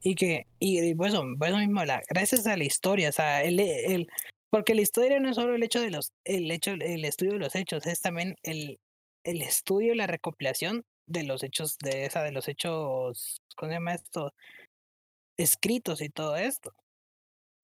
Y 0.00 0.14
que, 0.14 0.46
y 0.58 0.94
pues 0.94 1.12
eso, 1.12 1.22
pues 1.38 1.54
mismo, 1.54 1.84
la, 1.84 2.00
gracias 2.08 2.46
a 2.46 2.56
la 2.56 2.64
historia, 2.64 3.10
o 3.10 3.12
sea, 3.12 3.42
el, 3.42 3.60
el, 3.60 4.08
porque 4.50 4.74
la 4.74 4.82
historia 4.82 5.20
no 5.20 5.30
es 5.30 5.36
solo 5.36 5.54
el 5.54 5.62
hecho 5.62 5.80
de 5.80 5.90
los, 5.90 6.12
el 6.24 6.50
hecho, 6.50 6.72
el 6.72 7.04
estudio 7.04 7.32
de 7.32 7.38
los 7.38 7.54
hechos, 7.54 7.86
es 7.86 8.00
también 8.00 8.36
el, 8.42 8.78
el 9.24 9.42
estudio 9.42 9.94
la 9.94 10.06
recopilación 10.06 10.84
de 11.06 11.24
los 11.24 11.42
hechos, 11.42 11.78
de 11.78 12.04
esa, 12.04 12.22
de 12.22 12.32
los 12.32 12.48
hechos, 12.48 13.42
¿cómo 13.56 13.70
se 13.70 13.76
llama 13.76 13.94
esto? 13.94 14.34
Escritos 15.36 16.00
y 16.02 16.10
todo 16.10 16.36
esto. 16.36 16.72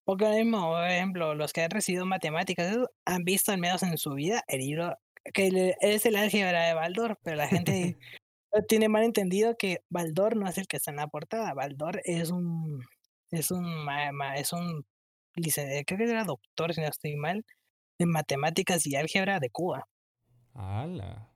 Porque 0.05 0.29
mismo, 0.29 0.69
por 0.69 0.87
ejemplo, 0.87 1.35
los 1.35 1.53
que 1.53 1.63
han 1.63 1.71
recibido 1.71 2.05
matemáticas 2.05 2.77
han 3.07 3.25
visto 3.25 3.53
al 3.53 3.59
menos 3.59 3.83
en 3.83 3.97
su 3.97 4.13
vida 4.15 4.43
el 4.49 4.61
libro 4.61 4.99
que 5.33 5.75
es 5.81 6.05
el 6.05 6.17
álgebra 6.17 6.67
de 6.67 6.75
Baldor, 6.75 7.19
pero 7.23 7.37
la 7.37 7.49
gente 7.49 7.99
tiene 8.69 8.89
mal 8.89 9.05
entendido 9.05 9.57
que 9.57 9.83
Baldor 9.89 10.37
no 10.37 10.47
es 10.47 10.59
el 10.59 10.67
que 10.67 10.77
está 10.77 10.91
en 10.91 10.99
la 10.99 11.09
portada. 11.09 11.55
Baldor 11.55 12.03
es 12.05 12.31
un 12.31 12.85
es 13.31 13.51
un 13.51 13.89
es 14.37 14.53
un 14.53 14.85
creo 15.35 15.99
que 15.99 16.05
era 16.05 16.25
doctor, 16.25 16.75
si 16.75 16.81
no 16.81 16.89
estoy 16.89 17.17
mal, 17.17 17.45
en 17.99 18.11
matemáticas 18.11 18.87
y 18.87 18.97
álgebra 18.97 19.41
de 19.41 19.51
Cuba. 19.51 19.87
¡Hala! 20.55 21.31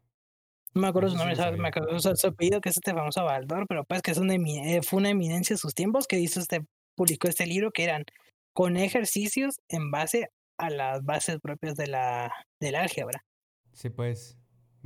No 0.74 0.82
me 0.82 0.88
acuerdo 0.88 1.10
su 1.10 1.16
nombre, 1.16 1.34
me 1.56 1.68
acuerdo 1.68 1.98
su, 1.98 2.26
apellido, 2.26 2.60
que 2.60 2.68
es 2.68 2.76
este 2.76 2.92
famoso 2.92 3.24
Baldor, 3.24 3.66
pero 3.68 3.84
pues 3.84 4.02
que 4.02 4.10
es 4.10 4.18
una, 4.18 4.34
eh, 4.34 4.82
fue 4.82 4.98
una 4.98 5.10
eminencia 5.10 5.54
en 5.54 5.58
sus 5.58 5.74
tiempos 5.74 6.06
que 6.06 6.20
hizo 6.20 6.40
este, 6.40 6.60
publicó 6.94 7.28
este 7.28 7.46
libro 7.46 7.70
que 7.72 7.84
eran 7.84 8.04
con 8.52 8.76
ejercicios 8.76 9.60
en 9.68 9.90
base 9.90 10.28
a 10.58 10.70
las 10.70 11.02
bases 11.04 11.38
propias 11.40 11.74
de 11.76 11.86
la, 11.86 12.32
del 12.60 12.74
álgebra. 12.74 13.24
Sí, 13.72 13.90
pues. 13.90 14.36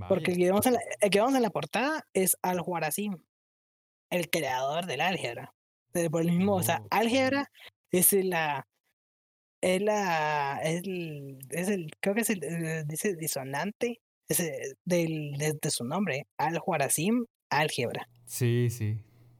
Porque 0.08 0.32
el 0.32 0.38
que, 0.38 0.44
vemos 0.44 0.66
en 0.66 0.74
la, 0.74 0.80
el 1.00 1.10
que 1.10 1.18
vemos 1.18 1.34
en 1.34 1.42
la 1.42 1.50
portada 1.50 2.04
es 2.12 2.36
Al-Khwarazm, 2.42 3.22
el 4.10 4.30
creador 4.30 4.86
del 4.86 5.00
álgebra. 5.00 5.54
Por 6.10 6.22
el 6.22 6.32
mismo, 6.32 6.54
o 6.54 6.62
sea, 6.62 6.82
álgebra 6.90 7.50
es 7.90 8.12
la 8.12 8.66
es 9.62 9.80
la 9.80 10.60
es 10.62 10.82
el, 10.82 11.38
es 11.50 11.68
el 11.68 11.90
creo 12.00 12.14
que 12.14 12.20
es 12.22 12.30
el, 12.30 12.42
eh, 12.42 12.84
dice 12.86 13.14
disonante 13.14 14.00
ese 14.28 14.76
del 14.84 15.36
de, 15.38 15.70
su 15.70 15.84
nombre 15.84 16.26
al 16.36 16.58
Juaracim 16.58 17.24
álgebra. 17.48 18.08
Sí 18.26 18.68
sí 18.70 18.98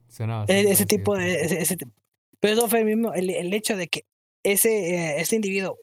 Suena 0.08 0.44
e, 0.48 0.70
ese 0.70 0.86
tipo 0.86 1.16
de 1.16 1.42
ese, 1.42 1.76
pero 2.38 2.54
eso 2.54 2.68
fue 2.68 2.80
el 2.80 2.86
mismo 2.86 3.12
el, 3.12 3.30
el 3.30 3.52
hecho 3.52 3.76
de 3.76 3.88
que 3.88 4.04
ese, 4.44 4.94
eh, 4.94 5.20
ese 5.20 5.36
individuo 5.36 5.78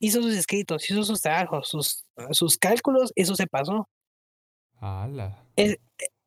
hizo 0.00 0.22
sus 0.22 0.34
escritos 0.36 0.88
hizo 0.90 1.02
sus 1.04 1.20
trabajos 1.20 1.68
sus 1.68 2.04
sus 2.32 2.58
cálculos 2.58 3.12
eso 3.14 3.36
se 3.36 3.46
pasó. 3.46 3.88
¡Hala! 4.78 5.44
Es, 5.56 5.78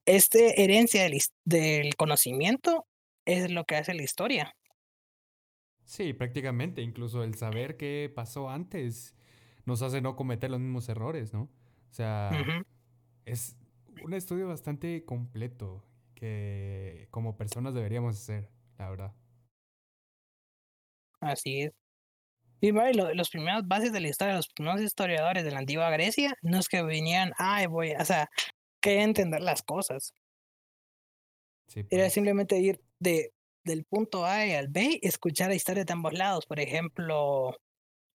este 0.06 0.64
herencia 0.64 1.04
del, 1.04 1.20
del 1.46 1.96
conocimiento 1.96 2.88
es 3.26 3.52
lo 3.52 3.66
que 3.66 3.76
hace 3.76 3.94
la 3.94 4.04
historia 4.04 4.56
Sí, 5.90 6.14
prácticamente. 6.14 6.84
Incluso 6.84 7.24
el 7.24 7.34
saber 7.34 7.76
qué 7.76 8.12
pasó 8.14 8.52
antes 8.52 9.16
nos 9.66 9.82
hace 9.82 10.02
no 10.02 10.16
cometer 10.16 10.52
los 10.52 10.60
mismos 10.60 10.88
errores, 10.88 11.34
¿no? 11.34 11.42
O 11.90 11.94
sea, 11.94 12.46
es 13.26 13.58
un 14.04 14.14
estudio 14.14 14.48
bastante 14.48 15.04
completo 15.04 15.84
que 16.14 17.08
como 17.10 17.38
personas 17.38 17.74
deberíamos 17.74 18.18
hacer, 18.18 18.52
la 18.78 18.88
verdad. 18.92 19.16
Así 21.22 21.62
es. 21.62 21.72
Y 22.62 22.72
bueno, 22.72 23.14
los 23.14 23.30
primeros 23.30 23.68
bases 23.68 23.94
de 23.94 24.02
la 24.02 24.10
historia, 24.10 24.36
los 24.36 24.50
primeros 24.50 24.82
historiadores 24.82 25.44
de 25.44 25.52
la 25.52 25.60
antigua 25.60 25.90
Grecia, 25.92 26.36
no 26.44 26.60
es 26.60 26.68
que 26.70 26.84
vinieran, 26.84 27.34
ay, 27.38 27.68
voy, 27.68 27.94
o 28.00 28.06
sea, 28.06 28.30
que 28.82 29.02
entender 29.02 29.42
las 29.42 29.64
cosas. 29.64 30.14
Sí, 31.68 31.84
Era 31.90 32.04
pues. 32.04 32.14
simplemente 32.14 32.58
ir 32.60 32.82
de 33.00 33.32
del 33.70 33.86
punto 33.86 34.26
A 34.26 34.42
al 34.42 34.68
B, 34.68 35.00
escuchar 35.04 35.52
historias 35.54 35.86
de 35.86 35.94
ambos 35.94 36.14
lados. 36.14 36.46
Por 36.46 36.60
ejemplo, 36.60 37.56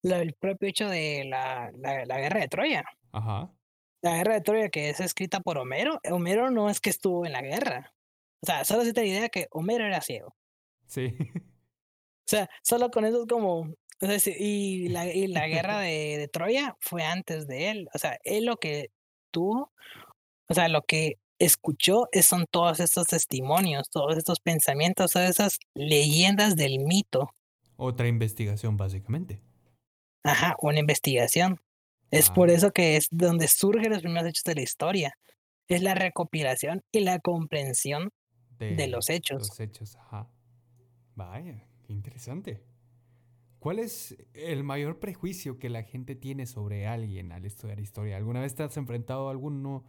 el 0.01 0.33
propio 0.33 0.69
hecho 0.69 0.89
de 0.89 1.25
la, 1.25 1.71
la, 1.77 2.19
guerra 2.19 2.41
de 2.41 2.47
Troya. 2.47 2.83
Ajá. 3.11 3.51
La 4.01 4.17
guerra 4.17 4.33
de 4.33 4.41
Troya 4.41 4.69
que 4.69 4.89
es 4.89 4.99
escrita 4.99 5.39
por 5.39 5.57
Homero. 5.57 5.99
Homero 6.09 6.49
no 6.49 6.69
es 6.69 6.81
que 6.81 6.89
estuvo 6.89 7.25
en 7.25 7.33
la 7.33 7.41
guerra. 7.41 7.93
O 8.41 8.45
sea, 8.45 8.65
solo 8.65 8.83
se 8.83 8.93
te 8.93 9.01
la 9.01 9.07
idea 9.07 9.29
que 9.29 9.47
Homero 9.51 9.85
era 9.85 10.01
ciego. 10.01 10.35
Sí. 10.87 11.15
O 12.25 12.29
sea, 12.35 12.49
solo 12.63 12.89
con 12.89 13.03
eso 13.03 13.23
es 13.23 13.27
como. 13.27 13.75
y, 13.99 14.87
la, 14.87 15.13
y 15.13 15.27
la 15.27 15.45
guerra 15.45 15.79
de, 15.79 16.17
de 16.17 16.29
Troya 16.29 16.77
fue 16.79 17.03
antes 17.03 17.47
de 17.47 17.69
él. 17.69 17.89
O 17.93 17.97
sea, 17.97 18.17
él 18.23 18.45
lo 18.45 18.55
que 18.55 18.91
tuvo, 19.29 19.73
o 20.47 20.53
sea, 20.53 20.69
lo 20.69 20.83
que 20.83 21.19
escuchó 21.45 22.07
son 22.21 22.45
todos 22.49 22.79
estos 22.79 23.07
testimonios, 23.07 23.89
todos 23.89 24.17
estos 24.17 24.39
pensamientos, 24.39 25.11
todas 25.11 25.29
esas 25.29 25.59
leyendas 25.73 26.55
del 26.55 26.79
mito. 26.79 27.29
Otra 27.75 28.07
investigación, 28.07 28.77
básicamente. 28.77 29.41
Ajá, 30.23 30.55
una 30.61 30.79
investigación. 30.79 31.59
Es 32.11 32.29
por 32.29 32.49
ah. 32.49 32.53
eso 32.53 32.71
que 32.71 32.95
es 32.95 33.07
donde 33.11 33.47
surgen 33.47 33.91
los 33.91 34.01
primeros 34.01 34.29
hechos 34.29 34.43
de 34.43 34.55
la 34.55 34.61
historia. 34.61 35.17
Es 35.67 35.81
la 35.81 35.95
recopilación 35.95 36.81
y 36.91 37.01
la 37.01 37.19
comprensión 37.19 38.11
de, 38.59 38.87
los 38.87 39.09
hechos. 39.09 39.49
Los 39.49 39.59
hechos, 39.59 39.95
ajá. 39.95 40.29
Vaya, 41.15 41.65
qué 41.85 41.93
interesante. 41.93 42.63
¿Cuál 43.59 43.79
es 43.79 44.15
el 44.33 44.63
mayor 44.63 44.99
prejuicio 44.99 45.57
que 45.57 45.69
la 45.69 45.83
gente 45.83 46.15
tiene 46.15 46.45
sobre 46.45 46.87
alguien 46.87 47.31
al 47.31 47.45
estudiar 47.45 47.79
historia? 47.79 48.17
¿Alguna 48.17 48.41
vez 48.41 48.55
te 48.55 48.63
has 48.63 48.77
enfrentado 48.77 49.27
a 49.27 49.31
alguno 49.31 49.85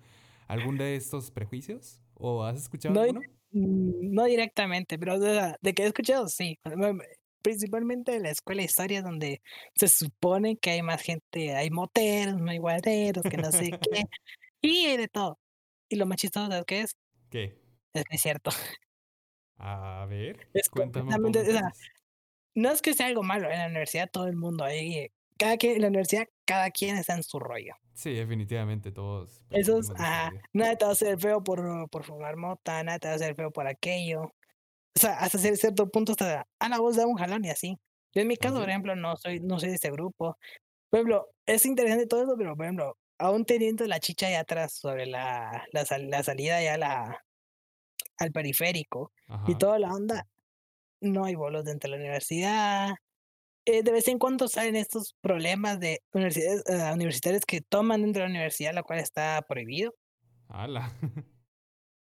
algún 0.48 0.76
de 0.78 0.96
estos 0.96 1.30
prejuicios? 1.30 2.00
¿O 2.14 2.44
has 2.44 2.62
escuchado 2.62 2.94
no, 2.94 3.00
alguno? 3.02 3.20
Mm, 3.50 4.12
no 4.12 4.24
directamente, 4.24 4.98
pero 4.98 5.18
de, 5.18 5.54
de, 5.60 5.74
que 5.74 5.84
he 5.84 5.86
escuchado, 5.86 6.28
sí. 6.28 6.58
Principalmente 7.42 8.16
en 8.16 8.22
la 8.22 8.30
escuela 8.30 8.60
de 8.60 8.66
historia, 8.66 9.02
donde 9.02 9.42
se 9.74 9.88
supone 9.88 10.56
que 10.56 10.70
hay 10.70 10.82
más 10.82 11.02
gente, 11.02 11.54
hay 11.54 11.70
moteros, 11.70 12.40
no 12.40 12.50
hay 12.50 12.58
guarderos, 12.58 13.22
que 13.22 13.36
no 13.36 13.52
sé 13.52 13.70
qué, 13.70 14.04
y 14.62 14.96
de 14.96 15.08
todo. 15.08 15.38
Y 15.88 15.96
lo 15.96 16.06
más 16.06 16.16
chistoso, 16.16 16.48
¿sabes 16.48 16.64
qué 16.66 16.80
es? 16.80 16.96
¿Qué? 17.30 17.60
Es 17.92 18.04
que 18.04 18.16
es 18.16 18.22
cierto. 18.22 18.50
A 19.58 20.06
ver, 20.08 20.48
es 20.52 20.68
cuéntame. 20.68 21.14
no 22.54 22.70
es 22.70 22.82
que 22.82 22.94
sea 22.94 23.06
algo 23.06 23.22
malo, 23.22 23.50
en 23.50 23.58
la 23.58 23.66
universidad 23.66 24.10
todo 24.10 24.26
el 24.26 24.36
mundo 24.36 24.64
ahí, 24.64 25.12
cada 25.38 25.56
quien, 25.56 25.76
en 25.76 25.82
la 25.82 25.88
universidad 25.88 26.26
cada 26.44 26.70
quien 26.70 26.96
está 26.96 27.14
en 27.14 27.22
su 27.22 27.38
rollo. 27.38 27.74
Sí, 27.94 28.12
definitivamente 28.14 28.90
todos. 28.92 29.42
Eso 29.50 29.78
es, 29.78 29.90
ah, 29.98 30.30
nada 30.52 30.76
te 30.76 30.84
va 30.84 30.90
a 30.90 30.92
hacer 30.94 31.18
feo 31.20 31.42
por, 31.44 31.88
por 31.90 32.04
fumar 32.04 32.36
mota, 32.36 32.82
nada 32.82 32.98
te 32.98 33.08
va 33.08 33.12
a 33.12 33.16
hacer 33.16 33.34
feo 33.36 33.50
por 33.52 33.66
aquello. 33.68 34.22
O 34.96 35.00
sea, 35.00 35.18
hasta 35.18 35.38
cierto 35.38 35.88
punto 35.90 36.12
hasta 36.12 36.46
a 36.58 36.68
la 36.68 36.80
voz 36.80 36.96
da 36.96 37.06
un 37.06 37.16
jalón 37.16 37.44
y 37.44 37.50
así. 37.50 37.76
Yo 38.14 38.22
en 38.22 38.28
mi 38.28 38.36
¿Ah, 38.38 38.40
caso, 38.40 38.58
por 38.60 38.68
ejemplo, 38.68 38.96
no 38.96 39.16
soy, 39.16 39.40
no 39.40 39.58
soy 39.60 39.70
de 39.70 39.76
ese 39.76 39.90
grupo. 39.90 40.38
Por 40.90 40.98
ejemplo, 41.00 41.28
es 41.46 41.66
interesante 41.66 42.06
todo 42.06 42.24
eso, 42.24 42.34
pero 42.38 42.56
por 42.56 42.66
ejemplo, 42.66 42.98
aún 43.18 43.44
teniendo 43.44 43.86
la 43.86 44.00
chicha 44.00 44.28
allá 44.28 44.40
atrás 44.40 44.74
sobre 44.74 45.06
la, 45.06 45.66
la, 45.72 45.84
la 46.00 46.22
salida 46.22 46.62
ya 46.62 46.78
la, 46.78 47.24
al 48.18 48.32
periférico 48.32 49.12
y 49.46 49.56
toda 49.56 49.78
la 49.78 49.92
onda, 49.92 50.26
no 51.00 51.24
hay 51.24 51.34
bolos 51.34 51.64
dentro 51.64 51.90
de 51.90 51.96
la 51.98 52.02
universidad, 52.02 52.90
eh, 53.66 53.82
de 53.82 53.92
vez 53.92 54.08
en 54.08 54.18
cuando 54.18 54.48
salen 54.48 54.76
estos 54.76 55.16
problemas 55.20 55.80
de 55.80 56.02
universidades, 56.12 56.64
uh, 56.68 56.94
universitarios 56.94 57.44
que 57.46 57.60
toman 57.60 58.02
dentro 58.02 58.22
de 58.22 58.28
la 58.28 58.32
universidad, 58.32 58.74
lo 58.74 58.84
cual 58.84 58.98
está 58.98 59.42
prohibido. 59.48 59.94
¡Hala! 60.48 60.92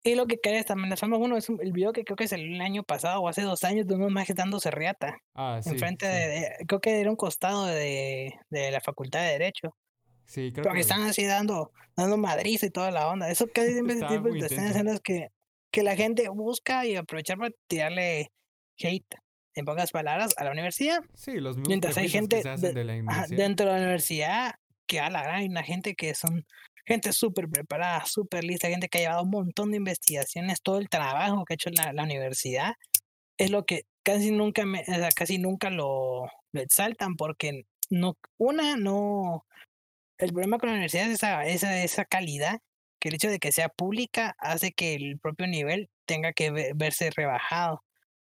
y 0.03 0.17
lo 0.17 0.27
que 0.27 0.41
cae 0.41 0.65
también 0.65 0.91
la 0.91 0.97
fama, 0.97 1.17
uno 1.17 1.37
es 1.37 1.49
el 1.49 1.73
video 1.73 1.93
que 1.93 2.05
creo 2.05 2.17
que 2.17 2.25
es 2.25 2.33
el 2.33 2.61
año 2.61 2.83
pasado 2.83 3.21
o 3.21 3.29
hace 3.29 3.43
dos 3.43 3.63
años 3.63 3.87
de 3.87 3.95
unos 3.95 4.11
majes 4.11 4.35
dando 4.35 4.59
serriata. 4.59 5.17
Ah, 5.35 5.61
sí. 5.63 5.71
Enfrente 5.71 6.07
de, 6.07 6.57
creo 6.67 6.81
que 6.81 7.01
era 7.01 7.11
un 7.11 7.17
costado 7.17 7.67
de, 7.67 8.35
de 8.51 8.71
la 8.71 8.81
Facultad 8.81 9.21
de 9.21 9.33
Derecho. 9.33 9.77
Sí, 10.27 10.51
creo 10.53 10.65
Pero 10.65 10.75
que, 10.75 10.81
están 10.81 11.03
así 11.03 11.25
dando, 11.25 11.71
dando 11.97 12.17
madriz 12.17 12.63
y 12.65 12.71
toda 12.71 12.91
la 12.91 13.07
onda. 13.09 13.31
Eso 13.31 13.47
casi 13.47 13.75
siempre 14.09 14.33
te 14.41 14.47
están 14.47 14.67
haciendo 14.67 14.93
es 14.93 15.01
que, 15.01 15.29
que 15.71 15.83
la 15.85 15.95
gente 15.95 16.29
busca 16.31 16.85
y 16.85 16.97
aprovechar 16.97 17.39
para 17.39 17.51
tirarle 17.69 18.33
hate 18.79 19.24
en 19.55 19.65
pocas 19.65 19.93
palabras, 19.93 20.35
a 20.37 20.45
la 20.45 20.51
universidad. 20.51 21.03
Sí, 21.15 21.35
los 21.35 21.57
mismos 21.57 21.69
Mientras 21.69 21.97
hay 21.97 22.09
gente 22.09 22.43
de, 22.43 22.85
la 22.85 22.95
universidad. 22.95 23.37
dentro 23.37 23.67
de 23.67 23.73
la 23.73 23.79
universidad 23.79 24.55
que 24.87 25.01
a 25.01 25.11
la 25.11 25.23
gran 25.23 25.37
hay 25.37 25.47
una 25.47 25.63
gente 25.63 25.95
que 25.95 26.15
son 26.15 26.45
gente 26.87 27.13
súper 27.13 27.49
preparada, 27.49 28.05
súper 28.05 28.45
lista, 28.45 28.69
gente 28.69 28.89
que 28.89 28.99
ha 28.99 29.01
llevado 29.03 29.23
un 29.23 29.31
montón 29.31 29.71
de 29.71 29.79
investigaciones, 29.79 30.61
todo 30.63 30.79
el 30.79 30.89
trabajo 30.89 31.45
que 31.45 31.55
ha 31.55 31.57
hecho 31.57 31.71
la, 31.71 31.93
la 31.93 32.03
universidad, 32.03 32.75
es 33.39 33.51
lo 33.51 33.65
que 33.65 33.87
casi 34.03 34.31
nunca 34.31 34.67
me, 34.67 34.81
o 34.81 34.85
sea, 34.85 35.09
casi 35.11 35.39
nunca 35.39 35.71
lo, 35.71 36.27
lo, 36.53 36.61
exaltan 36.61 37.17
porque 37.17 37.65
no, 37.91 38.19
una, 38.37 38.77
no, 38.77 39.47
el 40.19 40.33
problema 40.33 40.59
con 40.59 40.69
la 40.69 40.75
universidad 40.75 41.07
es 41.07 41.15
esa, 41.15 41.47
esa, 41.47 41.83
esa 41.83 42.05
calidad, 42.05 42.61
que 43.01 43.09
el 43.09 43.15
hecho 43.17 43.31
de 43.31 43.39
que 43.39 43.53
sea 43.53 43.69
pública 43.69 44.35
hace 44.39 44.73
que 44.73 44.95
el 44.95 45.19
propio 45.19 45.47
nivel 45.47 45.91
tenga 46.07 46.33
que 46.33 46.73
verse 46.75 47.11
rebajado 47.11 47.83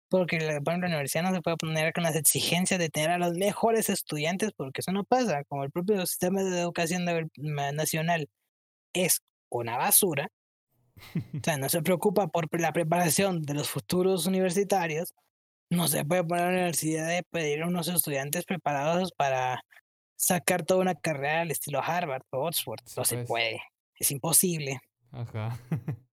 porque 0.08 0.38
la, 0.38 0.60
la 0.64 0.86
universidad 0.86 1.22
no 1.22 1.34
se 1.34 1.42
puede 1.42 1.56
poner 1.56 1.92
con 1.92 2.04
las 2.04 2.16
exigencias 2.16 2.78
de 2.78 2.88
tener 2.88 3.10
a 3.10 3.18
los 3.18 3.34
mejores 3.34 3.88
estudiantes, 3.90 4.52
porque 4.56 4.80
eso 4.80 4.92
no 4.92 5.04
pasa. 5.04 5.44
Como 5.44 5.64
el 5.64 5.70
propio 5.70 6.04
sistema 6.06 6.42
de 6.42 6.60
educación 6.60 7.04
nacional 7.36 8.28
es 8.92 9.22
una 9.48 9.76
basura, 9.76 10.28
o 10.96 11.40
sea, 11.42 11.58
no 11.58 11.68
se 11.68 11.82
preocupa 11.82 12.28
por 12.28 12.48
la 12.60 12.72
preparación 12.72 13.42
de 13.42 13.54
los 13.54 13.68
futuros 13.68 14.26
universitarios, 14.26 15.14
no 15.70 15.88
se 15.88 16.04
puede 16.04 16.24
poner 16.24 16.44
a 16.44 16.46
la 16.48 16.52
universidad 16.54 17.08
de 17.08 17.22
pedir 17.24 17.62
a 17.62 17.66
unos 17.66 17.88
estudiantes 17.88 18.44
preparados 18.44 19.12
para 19.12 19.60
sacar 20.16 20.64
toda 20.64 20.80
una 20.80 20.94
carrera 20.94 21.42
al 21.42 21.50
estilo 21.50 21.82
Harvard 21.82 22.22
o 22.30 22.46
Oxford. 22.46 22.80
No 22.96 23.04
se 23.04 23.16
pues. 23.16 23.28
puede, 23.28 23.60
es 23.98 24.10
imposible. 24.10 24.80
Ajá. 25.10 25.58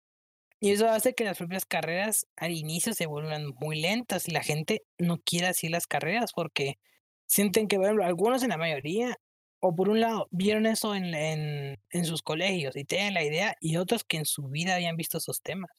Y 0.63 0.72
eso 0.72 0.88
hace 0.88 1.15
que 1.15 1.24
las 1.24 1.39
propias 1.39 1.65
carreras 1.65 2.27
al 2.36 2.51
inicio 2.51 2.94
se 2.94 3.08
vuelvan 3.08 3.48
muy 3.60 3.82
lentas 3.82 4.27
y 4.27 4.32
la 4.32 4.44
gente 4.44 4.84
no 5.00 5.18
quiere 5.18 5.48
así 5.48 5.70
las 5.70 5.88
carreras 5.88 6.34
porque 6.34 6.77
sienten 7.25 7.68
que, 7.68 7.80
bueno, 7.80 8.03
algunos 8.03 8.44
en 8.44 8.50
la 8.50 8.58
mayoría, 8.58 9.18
o 9.60 9.75
por 9.75 9.89
un 9.89 10.00
lado, 10.00 10.27
vieron 10.30 10.68
eso 10.68 10.94
en, 10.94 11.15
en, 11.15 11.80
en 11.89 12.06
sus 12.06 12.22
colegios 12.22 12.75
y 12.75 12.86
tienen 12.86 13.15
la 13.15 13.24
idea, 13.24 13.56
y 13.60 13.77
otros 13.77 14.03
que 14.03 14.18
en 14.18 14.25
su 14.25 14.50
vida 14.50 14.75
habían 14.75 14.98
visto 14.98 15.18
esos 15.18 15.41
temas. 15.41 15.72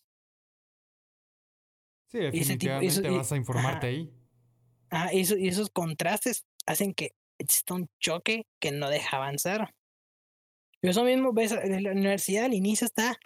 Sí, 2.08 2.18
definitivamente 2.18 3.08
vas 3.08 3.30
a 3.30 3.36
informarte 3.36 3.86
ahí. 3.86 4.12
Ah, 4.90 5.10
y, 5.12 5.20
y 5.20 5.48
esos 5.48 5.70
contrastes 5.70 6.44
hacen 6.66 6.92
que 6.92 7.14
exista 7.38 7.74
un 7.74 7.88
choque 8.00 8.46
que 8.60 8.72
no 8.72 8.90
deja 8.90 9.16
avanzar. 9.16 9.74
Y 10.82 10.88
eso 10.88 11.04
mismo 11.04 11.32
ves, 11.32 11.52
la 11.52 11.92
universidad 11.92 12.46
al 12.46 12.54
inicio 12.54 12.86
está 12.86 13.16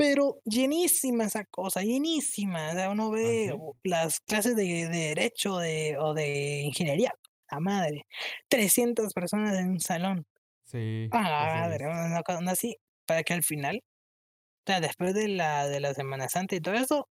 pero 0.00 0.40
llenísima 0.46 1.24
esa 1.24 1.44
cosa, 1.44 1.82
llenísima. 1.82 2.70
O 2.70 2.72
sea, 2.72 2.90
uno 2.90 3.08
¿Ah, 3.08 3.10
ve 3.10 3.54
las 3.84 4.20
clases 4.20 4.56
de, 4.56 4.88
de 4.88 4.88
derecho 4.88 5.58
de, 5.58 5.98
o 5.98 6.14
de 6.14 6.62
ingeniería. 6.62 7.12
la 7.50 7.60
madre. 7.60 8.06
300 8.48 9.12
personas 9.12 9.58
en 9.58 9.72
un 9.72 9.80
salón. 9.80 10.26
Sí. 10.64 11.08
Ah, 11.12 11.66
madre, 11.68 11.86
una 11.86 12.22
cosa 12.22 12.40
así, 12.50 12.78
para 13.04 13.22
que 13.24 13.34
al 13.34 13.42
final, 13.42 13.82
o 13.84 14.62
sea, 14.64 14.80
después 14.80 15.12
de 15.12 15.28
la 15.28 15.68
de 15.68 15.80
la 15.80 15.92
Semana 15.92 16.30
Santa 16.30 16.56
y 16.56 16.60
todo 16.62 16.74
eso, 16.74 17.06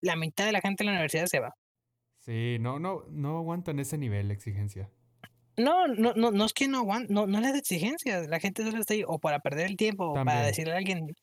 la 0.00 0.16
mitad 0.16 0.46
de 0.46 0.52
la 0.52 0.60
gente 0.60 0.82
de 0.82 0.86
la 0.86 0.92
universidad 0.92 1.26
se 1.26 1.38
va. 1.38 1.54
Sí, 2.18 2.56
no, 2.58 2.80
no, 2.80 3.04
no 3.08 3.38
aguantan 3.38 3.78
ese 3.78 3.98
nivel 3.98 4.26
de 4.28 4.34
exigencia. 4.34 4.90
No, 5.56 5.86
no, 5.86 6.12
no, 6.14 6.32
no 6.32 6.44
es 6.44 6.52
que 6.52 6.66
no 6.66 6.78
aguanten, 6.78 7.14
no, 7.14 7.28
no 7.28 7.40
les 7.40 7.54
exigencias, 7.54 8.26
la 8.26 8.40
gente 8.40 8.64
solo 8.64 8.80
está 8.80 8.94
ahí 8.94 9.04
o 9.06 9.20
para 9.20 9.38
perder 9.38 9.66
el 9.66 9.76
tiempo, 9.76 10.06
o 10.10 10.14
para 10.14 10.44
decirle 10.44 10.74
a 10.74 10.78
alguien, 10.78 11.14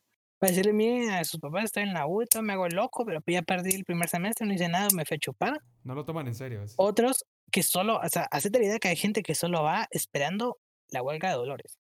para 0.43 0.51
decirle, 0.51 0.73
miren, 0.73 1.09
a 1.09 1.23
sus 1.23 1.39
papás 1.39 1.63
estoy 1.63 1.83
en 1.83 1.93
la 1.93 2.05
U, 2.05 2.21
y 2.21 2.25
todo, 2.25 2.43
me 2.43 2.51
hago 2.51 2.67
loco, 2.67 3.05
pero 3.05 3.21
ya 3.25 3.43
perdí 3.43 3.75
el 3.75 3.85
primer 3.85 4.09
semestre, 4.09 4.45
no 4.45 4.53
hice 4.53 4.67
nada, 4.67 4.89
me 4.93 5.05
fui 5.05 5.15
a 5.15 5.17
chupar. 5.17 5.61
No 5.85 5.95
lo 5.95 6.03
toman 6.03 6.27
en 6.27 6.35
serio. 6.35 6.61
Otros 6.75 7.23
que 7.49 7.63
solo, 7.63 8.01
o 8.03 8.09
sea, 8.09 8.23
hacete 8.29 8.59
la 8.59 8.65
idea 8.65 8.79
que 8.79 8.89
hay 8.89 8.97
gente 8.97 9.23
que 9.23 9.35
solo 9.35 9.63
va 9.63 9.87
esperando 9.91 10.57
la 10.89 11.01
huelga 11.01 11.29
de 11.29 11.35
Dolores. 11.35 11.79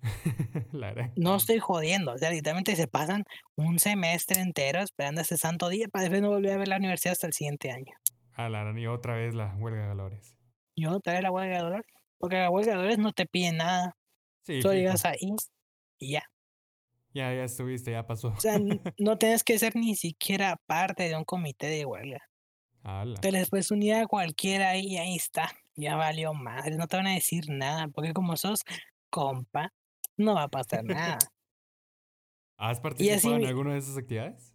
la. 0.72 1.12
No 1.16 1.36
estoy 1.36 1.58
jodiendo, 1.58 2.14
o 2.14 2.16
sea, 2.16 2.30
literalmente 2.30 2.76
se 2.76 2.88
pasan 2.88 3.24
un 3.56 3.78
semestre 3.78 4.40
entero 4.40 4.80
esperando 4.80 5.20
ese 5.20 5.36
santo 5.36 5.68
día 5.68 5.88
para 5.88 6.04
después 6.04 6.22
no 6.22 6.30
volver 6.30 6.52
a 6.52 6.56
ver 6.56 6.68
la 6.68 6.78
universidad 6.78 7.12
hasta 7.12 7.26
el 7.26 7.34
siguiente 7.34 7.72
año. 7.72 7.92
A 8.32 8.48
la 8.48 8.72
y 8.74 8.86
otra 8.86 9.16
vez 9.16 9.34
la 9.34 9.54
huelga 9.58 9.82
de 9.82 9.88
valores. 9.88 10.34
Yo 10.76 10.90
no 10.90 11.00
trae 11.00 11.20
la 11.20 11.30
huelga 11.30 11.56
de 11.58 11.62
Dolores, 11.62 11.92
porque 12.16 12.36
la 12.36 12.48
huelga 12.48 12.72
de 12.72 12.76
Dolores 12.78 12.98
no 12.98 13.12
te 13.12 13.26
pide 13.26 13.52
nada, 13.52 13.98
Sí, 14.46 14.62
fijo. 14.62 14.72
llegas 14.72 15.04
ahí 15.04 15.36
y 15.98 16.12
ya. 16.12 16.22
Ya, 17.14 17.32
ya 17.32 17.44
estuviste, 17.44 17.92
ya 17.92 18.04
pasó. 18.06 18.28
O 18.36 18.40
sea, 18.40 18.58
no 18.98 19.16
tienes 19.18 19.44
que 19.44 19.58
ser 19.58 19.76
ni 19.76 19.94
siquiera 19.94 20.60
parte 20.66 21.08
de 21.08 21.16
un 21.16 21.24
comité 21.24 21.68
de 21.68 21.84
huelga. 21.84 22.20
Ala. 22.82 23.18
Te 23.20 23.30
les 23.32 23.48
puedes 23.48 23.70
unir 23.70 23.94
a 23.94 24.06
cualquiera 24.06 24.76
y 24.76 24.98
ahí 24.98 25.14
está. 25.14 25.50
Ya 25.76 25.96
valió 25.96 26.34
madre, 26.34 26.76
no 26.76 26.86
te 26.86 26.96
van 26.96 27.06
a 27.06 27.14
decir 27.14 27.44
nada, 27.48 27.88
porque 27.88 28.12
como 28.12 28.36
sos 28.36 28.64
compa, 29.10 29.72
no 30.16 30.34
va 30.34 30.44
a 30.44 30.48
pasar 30.48 30.84
nada. 30.84 31.18
¿Has 32.56 32.80
participado 32.80 33.36
en 33.36 33.46
alguna 33.46 33.72
de 33.72 33.78
esas 33.78 33.96
actividades? 33.96 34.52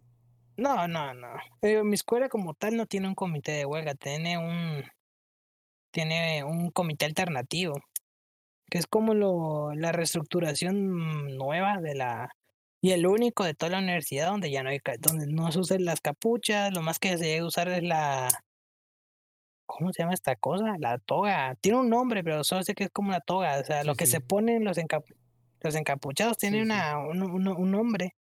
No, 0.58 0.88
no, 0.88 1.14
no. 1.14 1.30
Pero 1.62 1.86
mi 1.86 1.96
escuela 1.96 2.28
como 2.28 2.54
tal 2.54 2.76
no 2.76 2.86
tiene 2.86 3.08
un 3.08 3.16
comité 3.16 3.54
de 3.54 3.66
huelga, 3.66 3.96
tiene 3.96 4.38
un 4.38 4.84
tiene 5.92 6.44
un 6.44 6.70
comité 6.72 7.06
alternativo, 7.06 7.74
que 8.70 8.78
es 8.78 8.86
como 8.86 9.14
lo, 9.14 9.74
la 9.74 9.92
reestructuración 9.92 11.36
nueva 11.36 11.78
de 11.82 11.96
la 11.96 12.30
y 12.82 12.92
el 12.92 13.06
único 13.08 13.44
de 13.44 13.54
toda 13.54 13.72
la 13.74 13.80
universidad 13.80 14.28
donde 14.30 14.52
ya 14.52 14.64
no 14.64 14.70
hay 14.70 14.80
donde 15.00 15.28
no 15.28 15.52
se 15.52 15.60
usan 15.60 15.86
las 15.86 16.02
capuchas, 16.02 16.74
lo 16.74 16.82
más 16.82 17.00
que 17.00 17.18
se 17.18 17.26
debe 17.26 17.44
usar 17.44 17.68
es 17.70 17.84
la 17.84 18.30
¿cómo 19.66 19.94
se 19.94 20.02
llama 20.02 20.14
esta 20.14 20.36
cosa? 20.36 20.76
La 20.80 20.98
toga. 20.98 21.56
Tiene 21.62 21.78
un 21.80 21.90
nombre, 21.90 22.24
pero 22.24 22.44
solo 22.44 22.64
sé 22.64 22.74
que 22.74 22.86
es 22.86 22.90
como 22.92 23.10
una 23.10 23.20
toga, 23.22 23.60
o 23.60 23.64
sea, 23.64 23.82
Sí, 23.82 23.88
lo 23.88 23.96
que 23.96 24.06
sí. 24.06 24.14
se 24.14 24.22
ponen 24.22 24.64
los 24.64 24.78
encapu- 24.78 25.16
los 25.62 25.76
encapuchados 25.76 26.38
tiene 26.38 26.58
Sí, 26.58 26.64
una 26.64 26.98
un, 26.98 27.22
un- 27.22 27.48
un 27.48 27.72
nombre. 27.72 28.16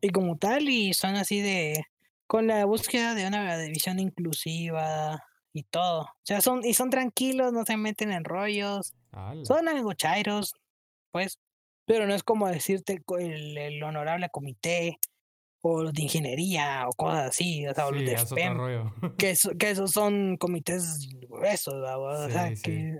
Y 0.00 0.10
como 0.10 0.36
tal, 0.38 0.68
y 0.68 0.94
son 0.94 1.16
así 1.16 1.40
de, 1.40 1.84
con 2.28 2.46
la 2.46 2.64
búsqueda 2.66 3.14
de 3.14 3.26
una 3.26 3.56
visión 3.66 3.98
inclusiva 3.98 5.24
y 5.52 5.64
todo. 5.64 6.02
O 6.02 6.20
sea, 6.22 6.40
son, 6.40 6.64
y 6.64 6.74
son 6.74 6.90
tranquilos, 6.90 7.52
no 7.52 7.64
se 7.64 7.76
meten 7.76 8.12
en 8.12 8.22
rollos, 8.22 8.92
Ala. 9.10 9.44
son 9.44 9.66
algo 9.66 9.92
chairos, 9.94 10.54
pues, 11.10 11.40
pero 11.88 12.06
no 12.06 12.14
es 12.14 12.22
como 12.22 12.46
decirte 12.48 13.02
el, 13.18 13.58
el 13.58 13.82
honorable 13.82 14.28
comité 14.30 14.98
o 15.62 15.82
los 15.82 15.92
de 15.92 16.02
ingeniería 16.02 16.86
o 16.88 16.92
cosas 16.92 17.30
así, 17.30 17.66
o 17.66 17.74
sea, 17.74 17.86
o 17.88 17.90
los 17.90 18.04
de 18.04 18.48
rollo. 18.50 18.94
que, 19.18 19.30
eso- 19.30 19.50
que 19.58 19.70
esos 19.70 19.90
son 19.90 20.36
comités 20.36 21.08
gruesos, 21.28 21.74
¿va? 21.82 21.98
o 21.98 22.28
sea, 22.30 22.48
Sí, 22.50 22.56
sí. 22.56 22.62
que 22.62 22.98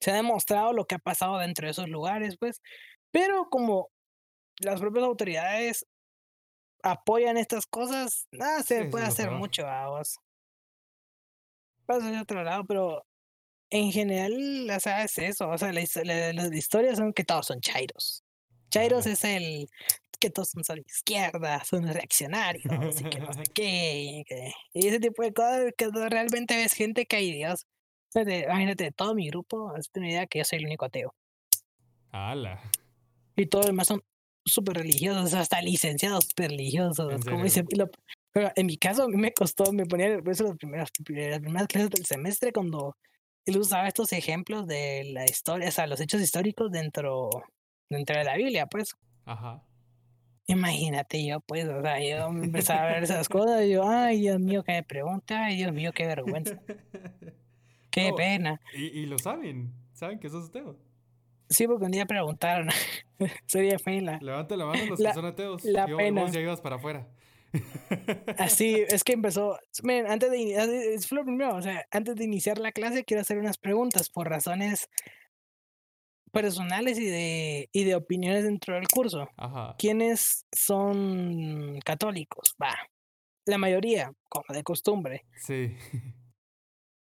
se 0.00 0.10
ha 0.10 0.14
demostrado 0.14 0.72
lo 0.74 0.84
que 0.84 0.94
ha 0.96 0.98
pasado 0.98 1.38
dentro 1.38 1.66
de 1.66 1.70
esos 1.72 1.88
lugares, 1.88 2.36
pues, 2.38 2.60
pero 3.10 3.48
como 3.50 3.88
las 4.60 4.78
propias 4.80 5.04
autoridades 5.06 5.86
apoyan 6.82 7.38
estas 7.38 7.66
cosas, 7.66 8.28
nada 8.30 8.62
se 8.62 8.84
puede 8.84 9.06
hacer 9.06 9.30
mucho, 9.30 9.64
vamos. 9.64 10.18
Pasa 11.86 12.10
de 12.10 12.20
otro 12.20 12.42
lado, 12.42 12.64
pero 12.66 13.05
en 13.70 13.92
general, 13.92 14.68
o 14.70 14.80
sea, 14.80 15.04
es 15.04 15.18
eso, 15.18 15.48
o 15.48 15.58
sea, 15.58 15.72
la 15.72 15.80
his- 15.80 15.96
la- 16.04 16.32
las 16.32 16.52
historias 16.52 16.98
son 16.98 17.12
que 17.12 17.24
todos 17.24 17.46
son 17.46 17.60
chairos. 17.60 18.22
Chairos 18.70 19.06
es 19.06 19.24
el 19.24 19.68
que 20.18 20.30
todos 20.30 20.50
son 20.50 20.62
de 20.76 20.82
izquierda, 20.86 21.62
son 21.64 21.86
reaccionarios 21.86 22.64
y 23.00 23.04
que 23.04 23.18
no 23.20 23.32
sé 23.32 23.42
qué, 23.54 23.94
y, 24.02 24.24
que- 24.24 24.52
y 24.72 24.86
ese 24.88 25.00
tipo 25.00 25.22
de 25.22 25.32
cosas 25.32 25.72
que 25.76 25.88
realmente 26.08 26.56
ves 26.56 26.72
gente 26.72 27.06
que 27.06 27.16
hay 27.16 27.32
Dios. 27.32 27.66
O 28.08 28.12
sea, 28.12 28.22
imagínate, 28.22 28.84
de 28.84 28.92
todo 28.92 29.14
mi 29.14 29.28
grupo, 29.28 29.74
hazte 29.76 30.00
una 30.00 30.08
idea 30.10 30.26
que 30.26 30.38
yo 30.38 30.44
soy 30.44 30.58
el 30.60 30.66
único 30.66 30.84
ateo. 30.86 31.14
Ala. 32.12 32.60
Y 33.36 33.46
todos 33.46 33.66
los 33.66 33.72
demás 33.72 33.88
son 33.88 34.02
súper 34.44 34.76
religiosos, 34.78 35.34
hasta 35.34 35.60
licenciados 35.60 36.24
súper 36.26 36.50
religiosos. 36.50 37.12
¿En 37.12 37.20
Como 37.22 37.44
dice, 37.44 37.64
lo- 37.76 37.90
pero 38.32 38.50
en 38.54 38.66
mi 38.66 38.76
caso, 38.78 39.02
a 39.02 39.08
mí 39.08 39.16
me 39.16 39.32
costó, 39.32 39.72
me 39.72 39.86
ponía 39.86 40.08
nervioso 40.08 40.44
las 40.44 40.56
primeras, 40.56 40.90
las 40.98 41.40
primeras 41.40 41.66
clases 41.68 41.90
del 41.90 42.06
semestre 42.06 42.52
cuando 42.52 42.96
él 43.46 43.56
usaba 43.58 43.88
estos 43.88 44.12
ejemplos 44.12 44.66
de 44.66 45.04
la 45.12 45.24
historia, 45.24 45.68
o 45.68 45.72
sea, 45.72 45.86
los 45.86 46.00
hechos 46.00 46.20
históricos 46.20 46.70
dentro, 46.70 47.30
dentro 47.88 48.16
de 48.18 48.24
la 48.24 48.36
Biblia, 48.36 48.66
pues. 48.66 48.94
Ajá. 49.24 49.62
Imagínate 50.48 51.26
yo, 51.26 51.40
pues, 51.40 51.66
o 51.66 51.82
sea, 51.82 51.98
yo 52.00 52.26
empezaba 52.28 52.82
a 52.82 52.92
ver 52.92 53.02
esas 53.04 53.28
cosas 53.28 53.64
y 53.64 53.70
yo, 53.70 53.88
ay, 53.88 54.20
Dios 54.20 54.38
mío, 54.38 54.62
que 54.62 54.72
me 54.72 54.82
pregunta, 54.84 55.46
ay, 55.46 55.56
Dios 55.56 55.72
mío, 55.72 55.92
qué 55.92 56.06
vergüenza, 56.06 56.60
qué 57.90 58.12
pena. 58.16 58.60
Y, 58.74 58.84
y 59.00 59.06
lo 59.06 59.18
saben. 59.18 59.72
Saben 59.92 60.18
que 60.18 60.28
sos 60.28 60.48
ateo. 60.50 60.76
Sí, 61.48 61.66
porque 61.66 61.84
un 61.86 61.90
día 61.92 62.06
preguntaron, 62.06 62.68
sería 63.46 63.78
pena. 63.78 64.18
Levanta 64.20 64.56
la 64.56 64.66
mano 64.66 64.84
los 64.86 65.00
La- 65.00 65.10
que 65.10 65.14
son 65.14 65.24
ateos. 65.24 65.64
la 65.64 65.86
y 65.88 65.92
vos- 65.92 65.96
pena. 65.98 66.20
vos 66.22 66.32
ya 66.32 66.40
ibas 66.40 66.60
para 66.60 66.76
afuera. 66.76 67.08
Así, 68.38 68.84
es 68.88 69.04
que 69.04 69.12
empezó, 69.12 69.58
miren, 69.82 70.06
antes 70.10 70.30
de, 70.30 70.38
ini- 70.38 70.56
antes- 70.58 70.86
es 71.04 71.12
lo 71.12 71.24
primero, 71.24 71.54
o 71.56 71.62
sea, 71.62 71.86
antes 71.90 72.16
de 72.16 72.24
iniciar 72.24 72.58
la 72.58 72.72
clase 72.72 73.04
quiero 73.04 73.20
hacer 73.20 73.38
unas 73.38 73.58
preguntas 73.58 74.10
por 74.10 74.28
razones 74.28 74.88
personales 76.32 76.98
y 76.98 77.06
de, 77.06 77.68
y 77.72 77.84
de 77.84 77.94
opiniones 77.94 78.44
dentro 78.44 78.74
del 78.74 78.88
curso. 78.88 79.28
Ajá. 79.36 79.74
¿Quiénes 79.78 80.44
son 80.52 81.78
católicos? 81.84 82.54
Va, 82.62 82.76
la 83.46 83.58
mayoría, 83.58 84.12
como 84.28 84.44
de 84.48 84.62
costumbre. 84.62 85.24
Sí. 85.36 85.76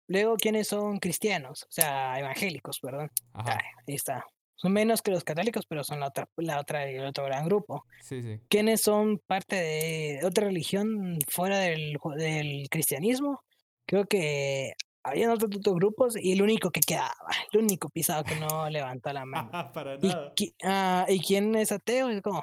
Luego, 0.08 0.36
¿quiénes 0.36 0.66
son 0.66 0.98
cristianos? 0.98 1.62
O 1.64 1.70
sea, 1.70 2.18
evangélicos, 2.18 2.80
perdón. 2.80 3.10
Ajá. 3.32 3.58
Ah, 3.58 3.60
ahí 3.86 3.94
está. 3.94 4.24
Son 4.60 4.72
menos 4.74 5.00
que 5.00 5.10
los 5.10 5.24
católicos, 5.24 5.64
pero 5.66 5.82
son 5.82 6.00
la 6.00 6.08
otra, 6.08 6.28
la 6.36 6.60
otra, 6.60 6.84
el 6.86 7.06
otro 7.06 7.24
gran 7.24 7.46
grupo. 7.46 7.86
Sí, 8.02 8.22
sí. 8.22 8.40
¿Quiénes 8.50 8.82
son 8.82 9.18
parte 9.26 9.56
de 9.56 10.20
otra 10.22 10.48
religión 10.48 11.18
fuera 11.28 11.58
del, 11.60 11.96
del 12.16 12.68
cristianismo? 12.68 13.42
Creo 13.86 14.04
que 14.04 14.74
había 15.02 15.32
otros, 15.32 15.50
otros 15.56 15.76
grupos 15.76 16.14
y 16.22 16.32
el 16.32 16.42
único 16.42 16.70
que 16.70 16.80
quedaba, 16.80 17.14
el 17.52 17.60
único 17.60 17.88
pisado 17.88 18.22
que 18.22 18.36
no 18.36 18.68
levantó 18.68 19.10
la 19.14 19.24
mano. 19.24 19.50
para 19.72 19.94
¿Y, 19.94 20.08
nada. 20.08 20.34
ah, 20.64 21.06
¿y 21.08 21.20
quién 21.20 21.54
es 21.54 21.72
ateo? 21.72 22.10
Es 22.10 22.20
como, 22.20 22.42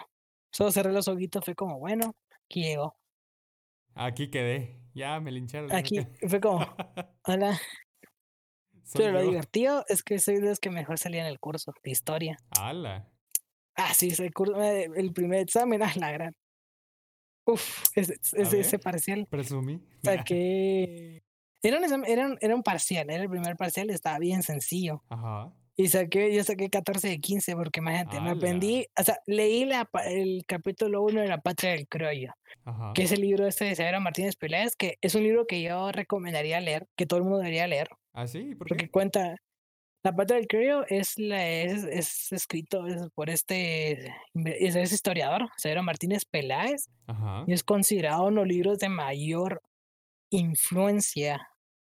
solo 0.51 0.71
cerré 0.71 0.91
los 0.91 1.07
ojitos, 1.07 1.45
fue 1.45 1.53
como, 1.53 1.77
bueno, 1.77 2.15
aquí 2.45 2.63
llegó. 2.63 2.95
Aquí 3.93 4.31
quedé. 4.31 4.81
Ya 4.95 5.19
me 5.19 5.31
lincharon. 5.31 5.71
Aquí 5.71 5.99
fue 6.27 6.41
como, 6.41 6.65
hola. 7.25 7.59
Pero 8.93 9.11
lo 9.13 9.21
yo. 9.23 9.29
divertido 9.29 9.85
es 9.87 10.03
que 10.03 10.19
soy 10.19 10.35
de 10.39 10.47
los 10.49 10.59
que 10.59 10.69
mejor 10.69 10.97
salía 10.97 11.21
en 11.21 11.27
el 11.27 11.39
curso 11.39 11.73
de 11.83 11.91
historia. 11.91 12.37
Ala. 12.59 13.09
Ah, 13.75 13.93
sí, 13.93 14.07
ese 14.09 14.31
curso, 14.31 14.61
eh, 14.61 14.89
el 14.95 15.13
primer 15.13 15.39
examen, 15.41 15.81
ah, 15.83 15.91
la 15.97 16.11
gran. 16.11 16.35
Uf, 17.45 17.85
ese, 17.95 18.15
ese, 18.33 18.59
ese 18.59 18.79
parcial. 18.79 19.25
Presumí. 19.29 19.79
saqué. 20.03 21.23
Era 21.63 21.77
un, 21.77 21.83
examen- 21.85 22.09
era, 22.09 22.27
un, 22.27 22.37
era 22.41 22.55
un 22.55 22.63
parcial, 22.63 23.09
era 23.09 23.23
el 23.23 23.29
primer 23.29 23.55
parcial, 23.55 23.89
estaba 23.89 24.19
bien 24.19 24.43
sencillo. 24.43 25.03
Ajá. 25.09 25.51
Y 25.79 25.89
saqué, 25.89 26.33
yo 26.33 26.43
saqué 26.43 26.69
14 26.69 27.07
de 27.07 27.19
15, 27.19 27.55
porque 27.55 27.79
imagínate, 27.81 28.19
me 28.19 28.29
¡Hala! 28.29 28.37
aprendí, 28.37 28.87
o 28.99 29.03
sea, 29.03 29.19
leí 29.27 29.63
la, 29.65 29.87
el 30.05 30.43
capítulo 30.47 31.03
1 31.03 31.21
de 31.21 31.27
La 31.27 31.39
Patria 31.41 31.71
del 31.71 31.87
Criollo, 31.87 32.33
Ajá. 32.65 32.93
que 32.95 33.03
es 33.03 33.11
el 33.11 33.21
libro 33.21 33.45
este 33.45 33.65
de 33.65 33.75
Severo 33.75 34.01
Martínez 34.01 34.35
Peláez, 34.35 34.75
que 34.75 34.97
es 35.01 35.13
un 35.13 35.21
libro 35.23 35.45
que 35.45 35.61
yo 35.61 35.91
recomendaría 35.91 36.59
leer, 36.61 36.87
que 36.95 37.05
todo 37.05 37.17
el 37.19 37.23
mundo 37.25 37.37
debería 37.39 37.67
leer, 37.67 37.89
¿Ah, 38.17 38.25
sí? 38.25 38.55
¿Por 38.55 38.69
porque 38.69 38.85
qué? 38.85 38.89
cuenta. 38.89 39.35
La 40.03 40.15
Patria 40.15 40.37
del 40.37 40.47
Criollo 40.47 40.85
es, 40.87 41.19
la, 41.19 41.47
es, 41.47 41.83
es 41.83 42.31
escrito 42.31 42.87
es 42.87 43.09
por 43.13 43.29
este, 43.29 44.07
es, 44.33 44.75
es 44.75 44.91
historiador, 44.91 45.49
Severo 45.57 45.83
Martínez 45.83 46.23
Peláez, 46.25 46.87
Ajá. 47.05 47.43
y 47.45 47.53
es 47.53 47.63
considerado 47.63 48.23
uno 48.23 48.41
de 48.41 48.47
los 48.47 48.55
libros 48.55 48.79
de 48.79 48.89
mayor 48.89 49.61
influencia 50.31 51.47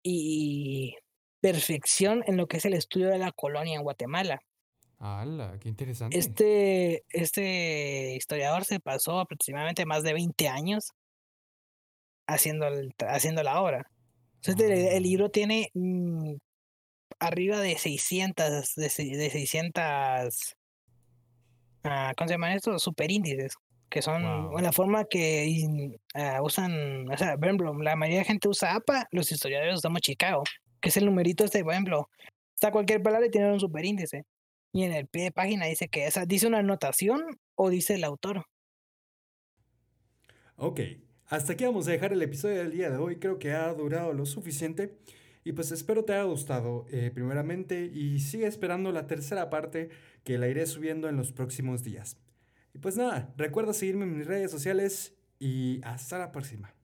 y 0.02 0.96
perfección 1.40 2.24
en 2.26 2.36
lo 2.36 2.48
que 2.48 2.56
es 2.56 2.64
el 2.64 2.74
estudio 2.74 3.10
de 3.10 3.18
la 3.18 3.30
colonia 3.30 3.76
en 3.76 3.82
Guatemala. 3.82 4.40
Ala, 4.98 5.56
qué 5.60 5.68
interesante. 5.68 6.18
Este, 6.18 7.04
este 7.10 8.16
historiador 8.16 8.64
se 8.64 8.80
pasó 8.80 9.20
aproximadamente 9.20 9.86
más 9.86 10.02
de 10.02 10.14
20 10.14 10.48
años 10.48 10.92
haciendo, 12.26 12.66
el 12.66 12.92
haciendo 13.06 13.44
la 13.44 13.60
obra. 13.60 13.90
El 14.46 15.02
libro 15.02 15.30
tiene 15.30 15.70
mm, 15.74 16.34
arriba 17.18 17.60
de 17.60 17.76
600, 17.76 18.74
de, 18.76 18.90
600, 18.90 20.56
ah, 21.84 22.12
¿cómo 22.16 22.28
se 22.28 22.34
llaman 22.34 22.52
estos? 22.52 22.82
Superíndices, 22.82 23.54
que 23.88 24.02
son 24.02 24.50
la 24.62 24.72
forma 24.72 25.04
que 25.04 25.98
ah, 26.14 26.40
usan, 26.42 27.10
o 27.10 27.16
sea, 27.16 27.36
por 27.36 27.46
ejemplo, 27.46 27.74
la 27.82 27.96
mayoría 27.96 28.20
de 28.20 28.24
gente 28.24 28.48
usa 28.48 28.74
APA, 28.74 29.08
los 29.10 29.30
historiadores 29.32 29.76
usamos 29.76 30.00
Chicago, 30.00 30.44
que 30.80 30.90
es 30.90 30.96
el 30.96 31.06
numerito 31.06 31.44
este, 31.44 31.64
por 31.64 31.72
ejemplo, 31.72 32.08
está 32.54 32.70
cualquier 32.70 33.02
palabra 33.02 33.26
y 33.26 33.30
tiene 33.30 33.52
un 33.52 33.60
superíndice. 33.60 34.24
Y 34.72 34.84
en 34.84 34.92
el 34.92 35.06
pie 35.06 35.24
de 35.24 35.32
página 35.32 35.66
dice 35.66 35.88
que 35.88 36.06
esa 36.06 36.26
dice 36.26 36.46
una 36.46 36.58
anotación 36.58 37.24
o 37.54 37.70
dice 37.70 37.94
el 37.94 38.04
autor. 38.04 38.44
Ok, 40.56 40.80
hasta 41.28 41.52
aquí 41.52 41.64
vamos 41.64 41.86
a 41.88 41.92
dejar 41.92 42.12
el 42.12 42.22
episodio 42.22 42.56
del 42.56 42.72
día 42.72 42.90
de 42.90 42.96
hoy. 42.96 43.16
Creo 43.16 43.38
que 43.38 43.52
ha 43.52 43.72
durado 43.74 44.12
lo 44.14 44.24
suficiente. 44.24 44.98
Y 45.44 45.52
pues 45.52 45.70
espero 45.72 46.04
te 46.04 46.12
haya 46.14 46.24
gustado 46.24 46.86
eh, 46.90 47.10
primeramente 47.12 47.84
y 47.84 48.20
sigue 48.20 48.46
esperando 48.46 48.92
la 48.92 49.06
tercera 49.06 49.48
parte 49.50 49.88
que 50.24 50.36
la 50.36 50.48
iré 50.48 50.66
subiendo 50.66 51.08
en 51.08 51.16
los 51.16 51.32
próximos 51.32 51.82
días. 51.84 52.18
Y 52.74 52.78
pues 52.78 52.96
nada, 52.96 53.32
recuerda 53.36 53.72
seguirme 53.72 54.04
en 54.04 54.18
mis 54.18 54.26
redes 54.26 54.50
sociales 54.50 55.14
y 55.38 55.80
hasta 55.84 56.18
la 56.18 56.32
próxima. 56.32 56.77